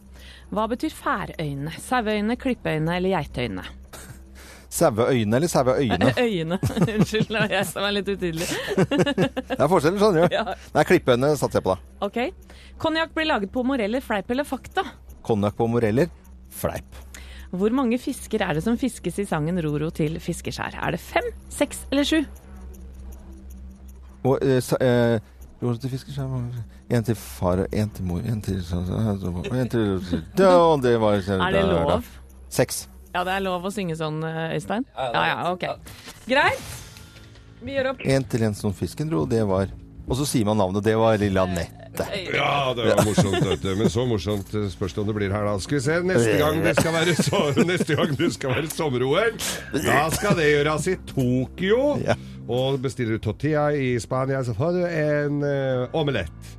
Hva 0.52 0.68
betyr 0.70 0.94
færøyne? 0.94 1.74
Saueøyne, 1.80 2.36
klippeøyne 2.38 3.00
eller 3.00 3.16
geiteøyne? 3.16 3.64
Saueøyne 4.72 5.36
eller 5.36 5.52
saueøyne? 5.52 6.14
Øyne. 6.26 6.58
Unnskyld, 6.62 7.28
det 7.28 7.36
var 7.42 7.52
jeg 7.52 7.66
som 7.68 7.84
var 7.84 7.92
litt 7.92 8.08
utydelig. 8.14 8.48
Det 9.52 9.58
er 9.60 9.68
forskjellen, 9.68 10.00
skjønner 10.00 10.28
du. 10.32 10.36
Ja. 10.40 10.46
Nei, 10.78 10.84
klippeøyne 10.88 11.34
satser 11.36 11.60
jeg 11.60 11.66
på, 11.66 11.76
da. 11.76 12.08
Ok. 12.08 12.20
Konjakk 12.82 13.12
blir 13.18 13.28
laget 13.28 13.52
på 13.52 13.66
moreller, 13.68 14.00
fleip 14.06 14.32
eller 14.32 14.48
fakta? 14.48 14.86
Konjakk 15.28 15.58
på 15.60 15.68
moreller. 15.70 16.08
Fleip. 16.56 17.02
Hvor 17.52 17.74
mange 17.76 17.98
fisker 18.00 18.46
er 18.46 18.56
det 18.56 18.64
som 18.64 18.78
fiskes 18.80 19.18
i 19.20 19.26
sangen 19.28 19.60
Roro 19.66 19.90
til 19.92 20.16
fiskeskjær? 20.24 20.78
Er 20.88 20.96
det 20.96 21.02
fem, 21.04 21.28
seks 21.52 21.84
eller 21.92 22.08
sju? 22.08 22.22
Og 24.24 24.38
eh, 24.46 24.62
sa- 24.64 24.80
eh, 24.80 25.18
Roro 25.62 25.76
til 25.84 25.92
fiskeskjær 25.92 26.32
En 26.92 27.04
til 27.08 27.16
far, 27.16 27.60
og 27.66 27.76
en 27.76 27.90
til 27.96 28.06
mor, 28.08 28.24
en 28.24 28.40
til 28.42 28.56
En 28.56 29.20
til 29.20 29.36
Ja, 29.44 29.66
til, 29.68 30.82
det 30.84 30.96
var 31.00 31.20
Er 31.20 31.52
det 31.56 31.66
lov? 31.68 32.08
Seks. 32.50 32.86
Ja, 33.12 33.26
det 33.28 33.36
er 33.36 33.44
lov 33.44 33.68
å 33.68 33.72
synge 33.74 33.98
sånn, 34.00 34.22
eh, 34.24 34.56
Øystein? 34.56 34.88
Ja, 34.96 35.26
ja, 35.28 35.52
ok. 35.52 35.68
Greit. 36.30 36.72
Vi 37.62 37.76
gjør 37.76 37.92
opp. 37.92 38.02
En 38.08 38.24
til 38.26 38.44
en 38.48 38.56
som 38.58 38.74
fisken 38.74 39.12
dro, 39.12 39.26
det 39.30 39.44
var 39.46 39.70
Og 40.10 40.18
så 40.18 40.26
sier 40.26 40.48
man 40.48 40.58
navnet. 40.58 40.84
Det 40.84 40.96
var 40.98 41.14
lille 41.22 41.40
Anette. 41.40 42.06
Ja, 42.34 42.74
det 42.76 42.88
var 42.88 43.04
morsomt. 43.06 43.64
Men 43.64 43.90
så 43.94 44.06
morsomt 44.10 44.50
eh, 44.58 44.66
spørs 44.74 44.96
det 44.96 45.02
om 45.04 45.08
det 45.08 45.16
blir 45.16 45.32
her, 45.32 45.46
da. 45.46 45.54
Skal 45.62 45.78
vi 45.78 45.82
se. 45.86 46.00
Neste 46.04 46.34
gang 46.40 46.58
det 46.66 46.74
skal 46.80 46.96
være, 46.96 47.16
so 47.16 47.42
neste 47.70 47.96
gang 47.96 48.16
det 48.20 48.32
skal 48.34 48.56
være 48.58 48.72
sommer-OL, 48.74 49.38
da 49.78 50.02
skal 50.12 50.36
det 50.40 50.50
gjøres 50.50 50.88
i 50.92 50.98
Tokyo. 51.14 51.84
Ja. 52.04 52.18
Og 52.52 52.82
bestiller 52.84 53.16
du 53.16 53.24
tortilla 53.24 53.70
i 53.78 53.94
Spania, 54.02 54.42
så 54.44 54.58
får 54.58 54.80
du 54.80 54.82
en 54.90 55.46
uh, 55.46 56.00
omelett. 56.02 56.52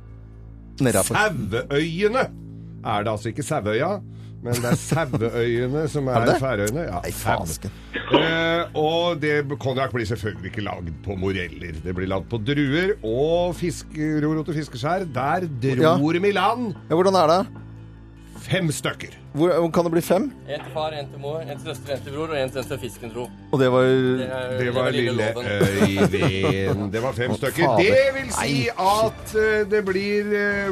Saueøyene 0.79 2.23
er 2.83 3.03
det 3.03 3.11
altså 3.11 3.29
ikke 3.29 3.45
Sauøya, 3.45 3.97
men 4.43 4.57
det 4.59 4.69
er 4.73 4.77
Saueøyene 4.79 5.85
som 5.91 6.07
Er 6.11 6.25
er? 6.33 6.39
Færøyene. 6.41 6.83
Ja, 6.89 6.99
Nei, 7.05 7.11
fasken. 7.15 7.71
Eh, 8.13 8.75
og 8.79 9.19
det, 9.23 9.37
konjakk 9.63 9.93
blir 9.95 10.05
selvfølgelig 10.09 10.51
ikke 10.51 10.65
lagd 10.67 10.91
på 11.05 11.15
moreller. 11.19 11.79
Det 11.83 11.95
blir 11.95 12.09
lagd 12.11 12.27
på 12.31 12.39
druer 12.43 12.93
og 13.07 13.55
fisk, 13.55 13.95
rorot 14.23 14.51
og 14.51 14.55
fiskeskjær. 14.59 15.07
Der 15.15 15.47
Ja. 15.81 15.95
dror 15.97 16.15
i 16.19 16.19
land 16.35 16.73
Ja, 16.89 16.95
hvordan 16.95 17.15
er 17.23 17.27
det? 17.33 17.41
fem 18.43 18.67
stykker. 18.75 19.15
Hvor, 19.33 19.49
kan 19.73 19.83
det 19.87 19.91
bli 19.95 20.01
fem? 20.05 20.27
En 20.47 20.59
til 20.61 20.73
far, 20.75 20.93
en 20.93 21.07
til 21.09 21.19
mor, 21.23 21.39
en 21.41 21.49
til 21.57 21.65
søster, 21.71 21.95
en 21.95 22.01
til 22.05 22.13
bror 22.13 22.29
og 22.33 22.37
en 22.37 22.49
til 22.53 22.59
den 22.61 22.67
som 22.69 22.81
fisken 22.81 23.13
dro. 23.13 23.27
Og 23.51 23.59
det 23.59 23.69
var 23.73 23.83
er- 23.83 24.57
Det 24.59 24.73
var 24.75 24.91
lille. 24.93 25.29
Øyvind. 25.33 26.91
Det 26.93 27.01
var 27.01 27.13
fem 27.13 27.33
stykker. 27.35 27.65
fader. 27.65 27.83
Det 27.83 28.13
vil 28.17 28.31
si 28.33 28.69
at 28.69 29.35
eh, 29.35 29.63
det 29.69 29.81
blir 29.87 30.33
eh, 30.37 30.69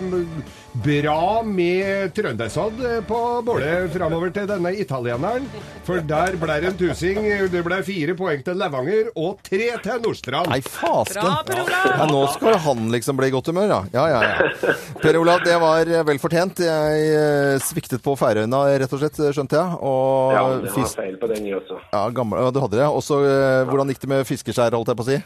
bra 0.85 1.41
med 1.43 2.13
trøndersodd 2.15 2.79
eh, 2.85 2.99
på 3.07 3.19
Båle 3.45 3.89
framover 3.93 4.29
til 4.35 4.47
denne 4.49 4.71
italieneren. 4.79 5.47
For 5.87 5.99
der 6.05 6.37
ble 6.39 6.59
det 6.61 6.69
en 6.71 6.77
tusing. 6.79 7.17
Det 7.51 7.63
ble 7.65 7.81
fire 7.83 8.13
poeng 8.19 8.43
til 8.45 8.59
Levanger 8.61 9.09
og 9.17 9.41
tre 9.47 9.71
til 9.83 10.01
Nordstrand. 10.05 10.51
Nei, 10.53 10.61
fasken. 10.61 11.21
Bra, 11.21 11.41
Per 11.47 11.63
Olav! 11.65 11.89
Ja, 11.97 12.05
nå 12.11 12.21
skal 12.35 12.59
han 12.67 12.85
liksom 12.93 13.17
bli 13.17 13.31
i 13.31 13.33
godt 13.33 13.49
humør, 13.51 13.67
ja. 13.73 13.81
Ja, 13.93 14.05
ja, 14.07 14.21
ja. 14.21 14.75
Per 15.01 15.17
Olav, 15.21 15.41
det 15.45 15.57
var 15.61 15.89
eh, 15.89 16.03
vel 16.07 16.21
fortjent. 16.21 16.61
Jeg 16.61 17.09
eh, 17.17 17.57
sviktet 17.65 18.01
på 18.05 18.13
Færøyene, 18.19 18.50
rett 18.51 18.93
og 18.93 18.99
slett, 19.01 19.19
skjønte 19.35 19.57
jeg. 19.57 19.77
Og 19.81 20.33
Ja, 20.35 20.43
det 20.61 20.73
var 20.75 20.89
feil 20.95 21.15
på 21.21 21.27
den, 21.31 21.45
jeg 21.47 21.59
også. 21.61 21.77
Ja, 21.93 22.01
gammel, 22.09 22.39
ja, 22.43 22.51
du 22.51 22.59
hadde 22.63 22.77
det. 22.79 22.87
Og 22.89 23.01
så 23.05 23.21
eh, 23.25 23.61
hvordan 23.69 23.87
gikk 23.93 24.01
det 24.03 24.09
med 24.09 24.27
fiskeskjær, 24.27 24.75
holdt 24.77 24.91
jeg 24.91 24.99
på 24.99 25.05
å 25.05 25.09
si? 25.11 25.17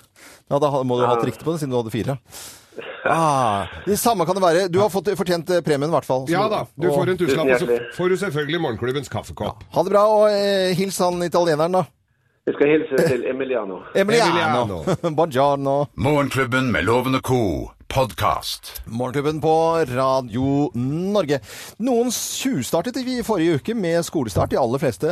Ja, 0.51 0.59
da 0.61 0.71
må 0.83 0.97
du 0.99 1.05
ha 1.05 1.15
hatt 1.15 1.25
riktig 1.25 1.43
på 1.45 1.51
det, 1.55 1.59
siden 1.63 1.73
du 1.73 1.79
hadde 1.81 1.93
fire. 1.95 2.17
Ah, 3.07 3.67
det 3.85 3.99
samme 4.01 4.25
kan 4.25 4.33
det 4.35 4.41
være. 4.41 4.61
Du 4.73 4.79
har 4.81 4.89
fått 4.89 5.11
fortjent 5.15 5.49
eh, 5.53 5.61
premien, 5.61 5.91
i 5.91 5.93
hvert 5.93 6.07
fall. 6.07 6.23
Ja 6.27 6.47
da, 6.49 6.63
du 6.75 6.87
og- 6.89 6.95
får 6.97 7.11
en 7.13 7.19
tusenlapp, 7.19 7.51
og 7.53 7.61
så 7.61 7.77
får 7.95 8.09
du 8.09 8.15
selvfølgelig 8.17 8.61
morgenklubbens 8.63 9.11
kaffekopp. 9.13 9.61
Ha 9.75 9.83
det 9.85 9.93
bra, 9.93 10.01
og 10.09 10.25
eh, 10.33 10.73
hils 10.75 10.97
han 10.99 11.21
italieneren, 11.23 11.77
da. 11.77 11.83
Jeg 12.45 12.57
skal 12.57 12.67
hilse 12.73 13.05
til 13.09 13.23
Emiliano. 13.29 13.79
Emiliano. 13.97 14.81
Buongiorno. 15.17 15.77
Morgenklubben 15.97 16.71
med 16.73 16.85
lovende 16.89 17.21
ko 17.25 17.37
Co. 17.37 17.71
podkast. 17.87 18.81
Morgenklubben 18.85 19.37
på 19.41 19.51
Radio 19.95 20.71
Norge. 20.75 21.37
Noen 21.85 22.09
tjuvstartet 22.11 22.97
i 22.99 23.19
forrige 23.23 23.59
uke 23.59 23.75
med 23.77 24.01
skolestart. 24.07 24.51
De 24.51 24.57
aller 24.59 24.81
fleste 24.81 25.09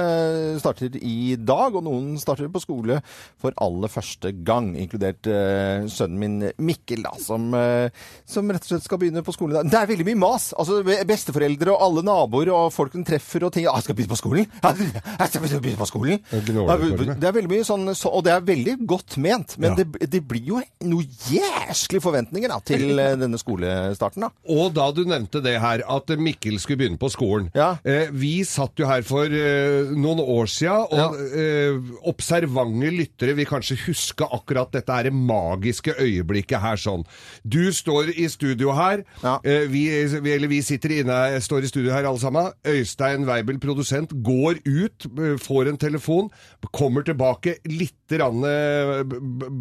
starter 0.60 0.98
i 1.00 1.36
dag, 1.40 1.76
og 1.78 1.86
noen 1.86 2.18
starter 2.22 2.50
på 2.52 2.62
skole 2.64 2.98
for 3.40 3.56
aller 3.62 3.92
første 3.92 4.34
gang. 4.46 4.72
Inkludert 4.80 5.30
uh, 5.30 5.86
sønnen 5.92 6.20
min 6.20 6.50
Mikkel, 6.66 7.04
da, 7.06 7.14
som, 7.22 7.46
uh, 7.56 7.88
som 8.30 8.52
rett 8.52 8.66
og 8.66 8.74
slett 8.74 8.88
skal 8.88 9.02
begynne 9.04 9.24
på 9.24 9.36
skole. 9.36 9.64
Det 9.70 9.80
er 9.80 9.92
veldig 9.94 10.10
mye 10.10 10.22
mas. 10.26 10.50
Altså 10.58 10.82
Besteforeldre 10.84 11.76
og 11.76 11.86
alle 11.88 12.06
naboer 12.10 12.52
og 12.54 12.74
folk 12.76 12.98
hun 12.98 13.06
treffer 13.08 13.48
og 13.48 13.54
ting. 13.56 13.70
Ah, 13.70 13.78
'Jeg 13.80 13.88
skal 13.88 13.96
begynne 13.96 14.16
på 14.16 14.22
skolen!' 14.24 14.50
'Jeg 14.64 15.30
skal 15.30 15.42
begynne 15.62 15.78
på 15.78 15.92
skolen!' 15.92 16.24
Det. 16.34 17.20
Det 17.22 17.28
er 17.30 17.38
veldig 17.38 17.52
mye 17.54 17.68
sånn, 17.68 17.88
så, 17.96 18.10
og 18.10 18.24
det 18.26 18.34
er 18.34 18.42
veldig 18.42 18.76
godt 18.88 19.18
ment. 19.18 19.58
Men 19.58 19.72
Ja. 19.78 19.84
det, 19.84 20.10
det 20.12 20.22
blir 20.28 20.44
jo 20.44 20.62
noe 20.84 21.04
jæsklige 21.30 22.02
forventninger 22.04 22.50
da, 22.50 22.60
til 22.66 23.00
eh, 23.00 23.16
denne 23.20 23.38
skolestarten. 23.40 24.26
da. 24.26 24.30
Og 24.54 24.74
da 24.76 24.90
du 24.96 25.04
nevnte 25.10 25.42
det 25.44 25.56
her, 25.62 25.84
at 25.90 26.14
Mikkel 26.20 26.60
skulle 26.62 26.80
begynne 26.84 27.00
på 27.02 27.10
skolen. 27.14 27.50
Ja. 27.56 27.74
Eh, 27.84 28.10
vi 28.14 28.44
satt 28.48 28.78
jo 28.80 28.88
her 28.90 29.02
for 29.08 29.26
eh, 29.28 29.92
noen 29.96 30.22
år 30.24 30.50
siden, 30.52 30.88
og 30.94 31.18
eh, 31.38 31.78
observante 32.10 32.92
lyttere 32.94 33.36
vil 33.38 33.48
kanskje 33.50 33.78
huske 33.88 34.28
akkurat 34.34 34.72
dette 34.74 34.94
her 34.96 35.10
magiske 35.14 35.94
øyeblikket 36.00 36.62
her 36.64 36.80
sånn. 36.80 37.04
Du 37.44 37.72
står 37.76 38.14
i 38.16 38.28
studio 38.32 38.74
her, 38.78 39.04
Ja. 39.24 39.38
eh, 39.44 39.68
vi, 39.72 39.84
vi, 40.24 40.32
eller 40.36 40.48
vi 40.52 40.62
sitter 40.66 41.00
inne, 41.02 41.20
står 41.44 41.64
i 41.68 41.72
studio 41.72 41.92
her 41.94 42.06
alle 42.10 42.20
sammen. 42.22 42.52
Øystein 42.68 43.26
Weibel, 43.28 43.60
produsent, 43.64 44.14
går 44.24 44.62
ut, 44.66 45.08
eh, 45.18 45.36
får 45.42 45.70
en 45.74 45.78
telefon, 45.82 46.30
kommer 46.72 47.04
tilbake 47.04 47.58
litt 47.68 47.94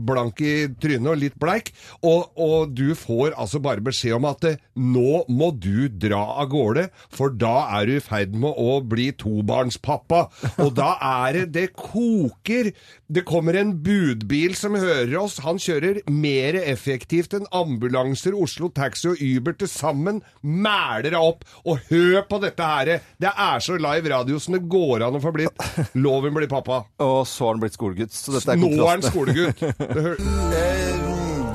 blank 0.07 0.41
i 0.45 0.53
trynet 0.81 1.09
og 1.12 1.19
litt 1.21 1.37
bleik, 1.41 1.71
og, 2.05 2.33
og 2.37 2.73
du 2.77 2.91
får 2.98 3.37
altså 3.40 3.61
bare 3.62 3.85
beskjed 3.85 4.16
om 4.18 4.26
at 4.31 4.44
eh, 4.48 4.59
nå 4.78 5.22
må 5.33 5.50
du 5.57 5.88
dra 5.88 6.22
av 6.42 6.50
gårde, 6.52 6.88
for 7.12 7.33
da 7.35 7.68
er 7.78 7.88
du 7.88 7.94
i 7.96 8.02
ferd 8.05 8.35
med 8.38 8.59
å 8.59 8.81
bli 8.85 9.11
tobarnspappa. 9.18 10.24
Og 10.62 10.72
da 10.76 10.94
er 11.26 11.42
det 11.42 11.46
Det 11.52 11.68
koker! 11.76 12.72
Det 13.12 13.26
kommer 13.28 13.59
en 13.61 13.74
budbil 13.85 14.55
som 14.57 14.72
hører 14.78 15.12
oss. 15.20 15.37
Han 15.44 15.59
kjører 15.61 16.00
mer 16.09 16.57
effektivt 16.62 17.35
enn 17.37 17.44
ambulanser, 17.52 18.33
Oslo 18.33 18.70
Taxi 18.72 19.11
og 19.11 19.20
Uber 19.20 19.59
til 19.61 19.68
sammen. 19.68 20.22
Mæler 20.40 21.11
deg 21.12 21.18
opp. 21.20 21.44
Og 21.68 21.83
hør 21.90 22.22
på 22.31 22.40
dette 22.42 22.72
her! 22.72 22.94
Det 23.20 23.33
er 23.33 23.64
så 23.64 23.76
live 23.76 24.14
radio 24.14 24.40
som 24.40 24.57
det 24.57 24.64
går 24.72 25.05
an 25.07 25.20
å 25.20 25.22
få 25.22 25.35
blitt. 25.37 25.68
Loven 25.98 26.33
blir 26.37 26.48
pappa. 26.48 26.85
Og 27.05 27.22
så 27.28 27.50
har 27.50 27.59
han 27.59 27.64
blitt 27.66 27.76
skolegutt. 27.76 28.16
Så 28.16 28.33
dette 28.38 28.57
er 28.57 28.62
Nå 28.62 28.72
er 28.81 28.94
han 28.96 29.05
skolegutt. 29.05 29.61
Det 29.61 31.09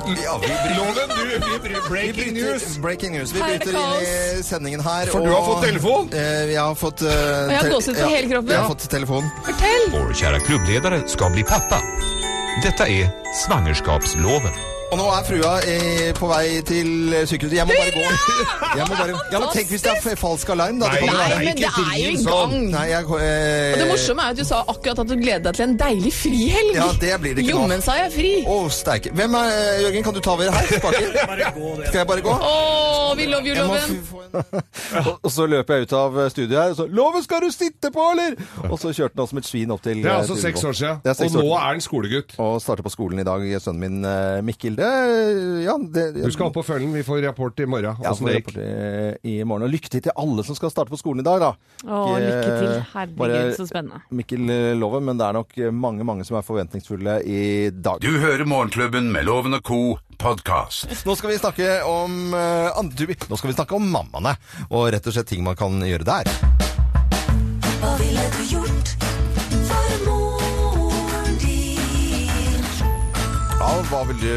Loven, 0.08 1.08
du! 1.16 1.68
vi- 1.68 1.88
Breaking 1.88 2.34
vi 2.34 2.42
news! 2.42 2.78
Breaking 2.78 3.12
news. 3.12 3.32
Vi 3.32 3.40
er 3.40 3.58
bryter 3.58 3.76
inn 3.76 4.38
i 4.38 4.42
sendingen 4.46 4.80
her. 4.84 5.10
For 5.12 5.20
du 5.24 5.32
har 5.32 5.44
fått 5.44 5.64
telefon? 5.66 6.08
Vi 6.12 6.52
jeg 6.54 6.62
har 6.62 6.74
fått 6.78 7.02
uh, 7.02 7.10
jeg 7.10 7.58
har 7.60 7.70
gåsehud 7.74 8.00
på 8.00 8.08
hele 8.14 8.30
kroppen. 8.32 8.50
Vi 8.52 8.56
har 8.56 8.68
fått 8.72 8.88
telefon. 8.90 9.30
Fortell! 9.44 9.86
Vår 9.92 10.16
kjære 10.22 10.40
klubbleder 10.46 10.98
skal 11.10 11.32
bli 11.36 11.44
pappa. 11.48 11.82
Dette 12.64 12.88
er 12.88 13.12
svangerskapsloven. 13.44 14.77
Og 14.88 14.96
nå 14.96 15.04
er 15.12 15.24
frua 15.28 15.50
eh, 15.68 16.06
på 16.16 16.28
vei 16.30 16.62
til 16.64 16.88
sykehuset. 17.28 17.58
Jeg 17.58 17.66
må 17.68 17.74
bare 17.76 17.90
gå. 17.92 18.04
Jeg 18.78 18.86
må 18.88 18.94
bare... 18.96 19.16
Ja, 19.34 19.40
men 19.42 19.50
tenk 19.52 19.68
hvis 19.68 19.82
det 19.84 19.90
er 19.92 20.16
falsk 20.16 20.48
alarm, 20.54 20.78
da. 20.80 20.88
Det 20.94 21.02
kan 21.02 21.10
jo 21.10 21.16
Nei, 21.18 21.26
være. 21.28 21.40
men 21.44 21.58
det 21.58 21.68
er 21.68 21.96
jo 22.00 22.12
i 22.14 22.20
sånn. 22.22 22.54
gang. 22.54 22.70
Nei, 22.72 22.84
jeg, 22.88 23.04
eh, 23.18 23.74
Og 23.74 23.82
det 23.82 23.88
morsomme 23.90 24.24
er 24.24 24.32
at 24.32 24.38
du 24.40 24.44
sa 24.48 24.60
akkurat 24.72 25.02
at 25.04 25.10
du 25.10 25.14
gleder 25.20 25.44
deg 25.44 25.58
til 25.58 25.64
en 25.66 25.74
deilig 25.82 26.12
frihelg. 26.16 26.70
Ja, 26.78 26.86
det 27.02 27.10
blir 27.20 27.36
det 27.36 27.44
ikke 27.44 27.52
nå. 27.58 27.60
Jommen 27.66 27.84
sa 27.84 27.98
jeg 27.98 28.14
fri. 28.16 28.30
Å, 28.48 28.56
steike. 28.72 29.12
Hvem 29.18 29.36
er 29.42 29.52
Jørgen, 29.84 30.06
kan 30.08 30.16
du 30.16 30.22
ta 30.24 30.32
over 30.38 30.56
her? 30.56 30.72
Spaken? 30.80 31.12
Skal 31.90 32.00
jeg 32.00 32.08
bare 32.14 32.24
gå? 32.24 32.38
Å, 32.48 33.12
vi 33.20 33.28
love 33.28 33.44
you, 33.44 33.58
Jeg 33.58 33.68
må 33.68 33.76
loven. 33.76 34.00
f- 34.00 34.08
få 34.08 34.24
en- 34.24 34.64
Og- 35.08 35.20
Og 35.28 35.30
så 35.36 35.44
løper 35.48 35.78
jeg 35.82 35.88
ut 35.90 35.92
av 35.98 36.16
studioet 36.32 36.56
her, 36.62 36.72
og 36.72 36.76
så 36.80 36.84
'Loven, 36.88 37.22
skal 37.24 37.40
du 37.44 37.50
sitte 37.52 37.90
på, 37.92 38.02
eller?' 38.12 38.34
Og 38.70 38.76
så 38.80 38.90
kjørte 38.96 39.20
han 39.20 39.28
som 39.30 39.38
et 39.40 39.46
svin 39.48 39.70
opp 39.72 39.82
til 39.84 40.00
Det 40.02 40.08
er 40.08 40.14
eh, 40.14 40.20
altså 40.22 40.36
seks 40.40 40.64
år 40.64 40.72
siden, 40.80 40.98
Det 41.04 41.10
er 41.12 41.16
seks 41.20 41.34
og 41.36 41.44
nå 41.44 41.52
er 41.56 41.64
han 41.74 41.80
skolegutt. 41.84 42.34
Og 42.40 42.60
starter 42.64 42.84
på 42.86 42.92
skolen 42.92 43.20
i 43.20 43.26
dag, 43.28 43.44
sønnen 43.60 43.80
min 43.84 44.04
eh, 44.08 44.40
Mikkel. 44.44 44.77
Det, 44.78 44.88
ja, 45.64 45.74
det, 45.90 46.02
Du 46.14 46.30
skal 46.30 46.48
opp 46.48 46.54
på 46.54 46.62
følgen. 46.62 46.92
Vi 46.94 47.02
får 47.02 47.22
rapport 47.24 47.60
i 47.60 47.66
morgen. 47.66 47.96
ja, 48.02 48.14
får 48.14 48.30
rapport 48.36 48.60
i, 48.62 49.32
i 49.32 49.44
morgen. 49.44 49.66
Og 49.66 49.72
lykke 49.72 49.90
til 49.90 50.04
til 50.06 50.14
alle 50.14 50.44
som 50.46 50.54
skal 50.54 50.70
starte 50.70 50.92
på 50.94 51.00
skolen 51.00 51.24
i 51.24 51.26
dag, 51.26 51.42
da. 51.42 51.50
Å, 51.82 52.02
lykke 52.14 52.44
til. 52.46 52.68
eh, 52.76 53.08
bare 53.18 53.40
Herregud, 53.40 53.56
så 53.58 53.66
spennende. 53.66 54.02
Mikkel 54.14 54.52
eh, 54.54 54.70
Loven, 54.78 55.08
men 55.08 55.18
det 55.18 55.26
er 55.26 55.38
nok 55.40 55.58
eh, 55.58 55.74
mange, 55.74 56.06
mange 56.06 56.26
som 56.28 56.38
er 56.38 56.46
forventningsfulle 56.46 57.18
i 57.26 57.42
dag. 57.74 58.06
Du 58.06 58.20
hører 58.22 58.46
Morgenklubben 58.46 59.10
med 59.14 59.26
Loven 59.26 59.58
og 59.58 59.66
Co. 59.66 59.82
Podcast. 60.18 60.86
Nå 61.06 61.14
skal 61.18 61.30
vi 61.30 61.36
snakke 61.38 61.66
om 61.86 62.32
uh, 62.34 62.74
Nå 62.82 63.36
skal 63.38 63.52
vi 63.52 63.54
snakke 63.54 63.76
om 63.78 63.86
mammaene, 63.86 64.34
og 64.70 64.88
rett 64.94 65.06
og 65.06 65.14
slett 65.14 65.30
ting 65.30 65.46
man 65.46 65.58
kan 65.58 65.78
gjøre 65.86 66.06
der. 66.06 66.32
Hva 67.78 67.94
ville 68.02 68.26
du 68.34 68.42
gjort 68.50 68.77
Ja, 73.68 73.74
hva 73.84 73.98
vil 74.08 74.16
du 74.22 74.28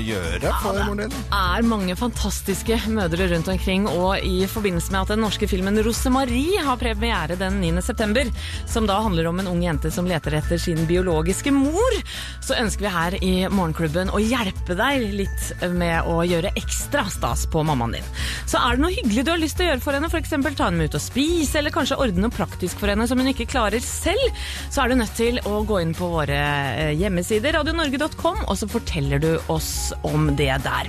gjøre 0.00 0.50
for 0.62 0.78
moren 0.80 1.02
din? 1.02 1.16
er 1.34 1.64
mange 1.68 1.92
fantastiske 1.98 2.78
mødre 2.88 3.26
rundt 3.28 3.50
omkring, 3.52 3.84
og 3.84 4.22
i 4.24 4.46
forbindelse 4.48 4.94
med 4.94 5.02
at 5.02 5.10
den 5.12 5.20
norske 5.20 5.44
filmen 5.50 5.76
Rosemarie 5.84 6.62
har 6.64 6.78
premiere 6.80 7.36
den 7.36 7.58
9. 7.60 7.82
september, 7.84 8.30
som 8.64 8.86
da 8.88 8.96
handler 9.04 9.28
om 9.28 9.42
en 9.42 9.50
ung 9.50 9.60
jente 9.60 9.90
som 9.92 10.08
leter 10.08 10.38
etter 10.38 10.60
sin 10.62 10.80
biologiske 10.88 11.52
mor, 11.52 11.98
så 12.40 12.56
ønsker 12.62 12.86
vi 12.86 12.92
her 12.94 13.16
i 13.20 13.32
Morgenklubben 13.52 14.08
å 14.08 14.22
hjelpe 14.22 14.78
deg 14.78 15.04
litt 15.18 15.50
med 15.68 16.08
å 16.08 16.22
gjøre 16.24 16.54
ekstra 16.56 17.04
stas 17.12 17.44
på 17.52 17.66
mammaen 17.68 17.98
din. 17.98 18.08
Så 18.48 18.56
er 18.56 18.78
det 18.78 18.86
noe 18.86 18.96
hyggelig 18.96 19.26
du 19.28 19.32
har 19.34 19.42
lyst 19.44 19.60
til 19.60 19.66
å 19.66 19.70
gjøre 19.74 19.84
for 19.84 19.98
henne, 19.98 20.08
f.eks. 20.08 20.32
ta 20.32 20.70
henne 20.70 20.80
med 20.80 20.88
ut 20.88 20.96
og 20.96 21.04
spise, 21.04 21.58
eller 21.60 21.76
kanskje 21.76 22.00
ordne 22.00 22.24
noe 22.24 22.38
praktisk 22.38 22.80
for 22.80 22.88
henne 22.88 23.04
som 23.10 23.20
hun 23.20 23.34
ikke 23.34 23.50
klarer 23.52 23.84
selv, 23.84 24.40
så 24.72 24.86
er 24.86 24.88
du 24.94 25.02
nødt 25.02 25.16
til 25.20 25.44
å 25.44 25.60
gå 25.68 25.84
inn 25.84 25.92
på 25.98 26.08
våre 26.08 26.40
eh, 26.40 26.96
hjemmesider, 26.96 27.60
radionorge.com, 27.60 28.46
og 28.48 28.56
så 28.56 28.72
forteller 28.78 29.18
du 29.22 29.30
oss 29.52 29.92
om 30.06 30.30
det 30.38 30.50
der. 30.64 30.88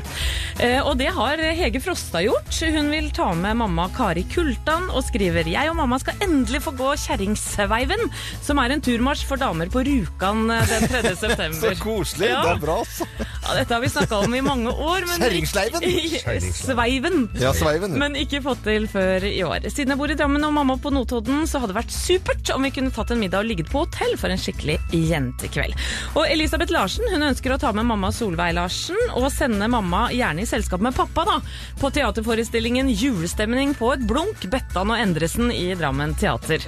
Eh, 0.59 0.79
Og 0.85 0.97
det 0.99 1.09
har 1.15 1.37
Hege 1.37 1.79
Frosta 1.83 2.21
gjort. 2.23 2.53
Hun 2.69 2.89
vil 2.91 3.09
ta 3.15 3.31
med 3.35 3.57
mamma 3.59 3.87
Kari 3.95 4.23
Kultan 4.31 4.89
og 4.89 5.03
skriver 5.07 5.47
Jeg 5.49 5.69
og 5.71 5.77
mamma 5.79 5.99
skal 6.01 6.17
endelig 6.23 6.61
få 6.65 6.73
gå 6.77 6.91
Kjerringsveiven, 7.05 8.07
som 8.45 8.59
er 8.61 8.73
en 8.75 8.81
turmarsj 8.83 9.25
for 9.29 9.39
damer 9.41 9.69
på 9.71 9.83
Rjukan 9.87 10.45
eh, 10.51 10.65
den 10.69 10.87
3. 10.91 11.13
september. 11.23 11.59
Så 11.75 11.83
koselig. 11.83 12.29
Ja. 12.31 12.41
Det 12.45 12.55
er 12.57 12.63
bra, 12.63 12.77
altså. 12.83 13.07
Ja, 13.19 13.55
dette 13.59 13.73
har 13.77 13.81
vi 13.83 13.91
snakka 13.93 14.19
om 14.25 14.35
i 14.37 14.41
mange 14.45 14.71
år. 14.73 15.07
men 15.09 15.23
Kjerringsleiven? 15.23 15.87
Sveiven. 16.59 17.19
Ja, 17.39 17.53
Sveiven. 17.57 17.95
Men 17.99 18.17
ikke 18.19 18.41
fått 18.45 18.63
til 18.67 18.85
før 18.91 19.25
i 19.27 19.39
år. 19.45 19.65
Siden 19.71 19.93
jeg 19.95 19.99
bor 20.01 20.11
i 20.13 20.17
Drammen 20.19 20.43
og 20.47 20.53
mamma 20.55 20.75
på 20.81 20.91
Notodden, 20.93 21.45
så 21.49 21.61
hadde 21.63 21.73
det 21.73 21.79
vært 21.81 21.95
supert 21.95 22.51
om 22.55 22.65
vi 22.67 22.71
kunne 22.75 22.93
tatt 22.95 23.13
en 23.15 23.21
middag 23.21 23.43
og 23.43 23.49
ligget 23.49 23.71
på 23.71 23.83
hotell 23.85 24.15
for 24.19 24.31
en 24.33 24.39
skikkelig 24.41 24.77
jentekveld. 24.93 25.75
Og 26.19 26.25
Elisabeth 26.29 26.73
Larsen 26.75 27.07
hun 27.13 27.25
ønsker 27.29 27.53
å 27.55 27.59
ta 27.61 27.71
med 27.75 27.78
mamma 27.87 28.11
Solveig 28.15 28.53
Larsen 28.57 28.97
og 29.17 29.29
sende 29.33 29.67
mamma 29.71 30.07
gjerne 30.13 30.43
i 30.43 30.49
selskap 30.49 30.81
med 30.83 30.95
pappa 30.97 31.25
da, 31.27 31.37
på 31.79 31.91
teaterforestillingen 31.95 32.89
Julestemning 32.89 33.75
på 33.77 33.91
et 33.93 34.05
blunk, 34.07 34.45
Bettan 34.51 34.91
og 34.93 34.99
Endresen 34.99 35.51
i 35.53 35.73
Drammen 35.79 36.15
teater. 36.19 36.63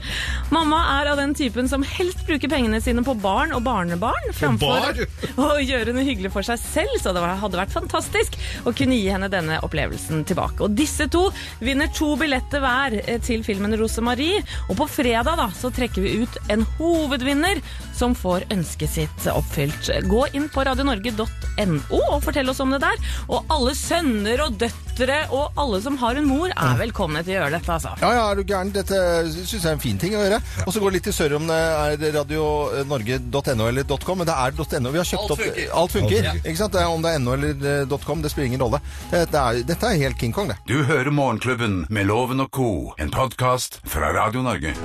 Mamma 0.54 0.82
er 1.00 1.12
av 1.12 1.21
den 1.21 1.36
typen 1.38 1.69
som 1.71 1.86
helst 1.88 2.26
bruker 2.28 2.52
pengene 2.52 2.82
sine 2.84 3.04
på 3.06 3.15
barn 3.21 3.56
og 3.56 3.63
barnebarn, 3.65 4.32
framfor 4.38 5.04
å 5.45 5.50
gjøre 5.62 5.95
noe 5.95 6.06
hyggelig 6.08 6.34
for 6.34 6.45
seg 6.45 6.60
selv, 6.62 6.97
så 7.02 7.13
det 7.15 7.24
hadde 7.24 7.62
vært 7.62 7.76
fantastisk 7.76 8.38
å 8.65 8.76
kunne 8.76 9.00
gi 9.00 9.10
henne 9.12 9.32
denne 9.32 9.60
opplevelsen 9.65 10.26
tilbake. 10.30 10.65
Og 10.65 10.76
disse 10.78 11.08
to 11.12 11.28
vinner 11.62 11.91
to 11.95 12.13
billetter 12.19 12.63
hver 12.63 12.97
eh, 13.02 13.19
til 13.24 13.45
filmen 13.47 13.76
Rosemarie, 13.80 14.41
og 14.69 14.78
på 14.80 14.89
fredag 15.00 15.39
da, 15.39 15.50
så 15.56 15.71
trekker 15.74 16.06
vi 16.06 16.21
ut 16.24 16.39
en 16.54 16.65
hovedvinner 16.80 17.62
som 17.97 18.15
får 18.17 18.47
ønsket 18.54 18.95
sitt 18.95 19.28
oppfylt. 19.32 19.91
Gå 20.10 20.26
inn 20.38 20.47
på 20.52 20.63
radionorge.no 21.01 21.99
og 22.11 22.23
fortell 22.23 22.49
oss 22.51 22.59
om 22.63 22.71
det 22.73 22.81
der. 22.83 22.97
Og 23.31 23.45
alle 23.51 23.73
sønner 23.77 24.43
og 24.45 24.57
døtre 24.61 25.21
og 25.33 25.57
alle 25.59 25.81
som 25.81 25.97
har 26.01 26.17
en 26.19 26.27
mor 26.29 26.51
er 26.51 26.77
velkomne 26.79 27.23
til 27.25 27.35
å 27.35 27.37
gjøre 27.39 27.53
dette, 27.55 27.71
altså. 27.73 27.93
Ja, 28.01 28.11
ja, 28.17 28.25
er 28.31 28.39
du 28.39 28.43
gæren? 28.45 28.73
Dette 28.75 28.97
syns 29.31 29.53
jeg 29.53 29.69
er 29.69 29.77
en 29.77 29.83
fin 29.83 29.99
ting 30.01 30.15
å 30.17 30.23
gjøre. 30.23 30.41
Og 30.65 30.73
så 30.73 30.81
går 30.81 30.91
det 30.91 30.99
litt 30.99 31.07
til 31.09 31.17
sør 31.17 31.37
om 31.39 31.47
det 31.49 31.57
er 31.57 32.17
radionorge.no 32.17 33.69
eller 33.69 33.97
.com, 34.05 34.21
men 34.21 34.29
det 34.29 34.35
er 34.35 34.57
.no. 34.81 34.93
Vi 34.93 35.01
har 35.01 35.07
kjøpt 35.07 35.23
Alt 35.23 35.35
opp 35.35 35.43
funker. 35.45 35.71
Alt 35.81 35.95
funker. 35.97 36.29
Ja. 36.29 36.35
Ikke 36.41 36.59
sant? 36.61 36.77
Er, 36.77 36.91
om 36.91 37.05
det 37.05 37.15
er 37.15 37.23
.no 37.23 37.35
eller 37.37 37.69
eh, 37.83 37.97
.com, 38.05 38.23
det 38.23 38.33
spiller 38.33 38.51
ingen 38.51 38.63
rolle. 38.63 38.81
Det, 39.11 39.25
det 39.33 39.41
er, 39.41 39.63
dette 39.73 39.89
er 39.91 40.01
helt 40.05 40.19
King 40.21 40.35
Kong, 40.35 40.51
det. 40.51 40.59
Du 40.69 40.83
hører 40.87 41.11
Morgenklubben 41.13 41.85
med 41.89 42.09
Loven 42.09 42.43
og 42.45 42.51
co., 42.53 42.71
en 43.01 43.13
podkast 43.13 43.81
fra 43.89 44.13
Radio 44.15 44.43
Norge. 44.45 44.75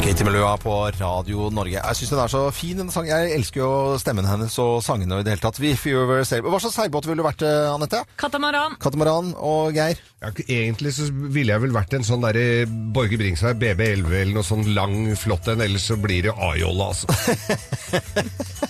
Katie 0.00 0.24
Melua 0.24 0.54
på 0.56 0.72
Radio 0.96 1.50
Norge. 1.52 1.76
Jeg 1.76 1.96
syns 1.98 2.10
den 2.14 2.20
er 2.22 2.30
så 2.32 2.40
fin, 2.54 2.78
denne 2.78 2.92
sangen. 2.92 3.10
Jeg 3.12 3.34
elsker 3.36 3.60
jo 3.60 3.98
stemmen 4.00 4.24
hennes 4.24 4.54
og 4.62 4.78
sangene 4.84 5.18
og 5.18 5.20
i 5.20 5.26
det 5.26 5.34
hele 5.34 5.42
tatt. 5.42 5.49
If 5.58 5.86
you 5.86 6.06
were 6.06 6.22
Hva 6.22 6.60
slags 6.62 6.76
seilbåt 6.76 7.08
ville 7.08 7.18
du 7.18 7.26
vært, 7.26 7.42
eh, 7.42 7.66
Anette? 7.74 8.04
Katamaran. 8.20 8.76
Katamaran 8.78 9.34
og 9.36 9.74
Geir? 9.74 9.98
Ja, 10.22 10.30
egentlig 10.46 10.94
så 10.94 11.08
ville 11.10 11.52
jeg 11.52 11.64
vel 11.64 11.74
vært 11.74 11.94
en 11.96 12.06
sånn 12.06 12.22
derre 12.22 12.66
Borge 12.94 13.18
Bringsvær 13.18 13.58
BB11 13.58 14.14
eller 14.22 14.34
noe 14.36 14.46
sånn 14.46 14.68
lang, 14.76 15.16
flott 15.18 15.48
en, 15.50 15.64
ellers 15.64 15.88
så 15.90 15.96
blir 16.00 16.28
det 16.28 16.36
A-jolle, 16.36 16.92
altså. 16.92 17.08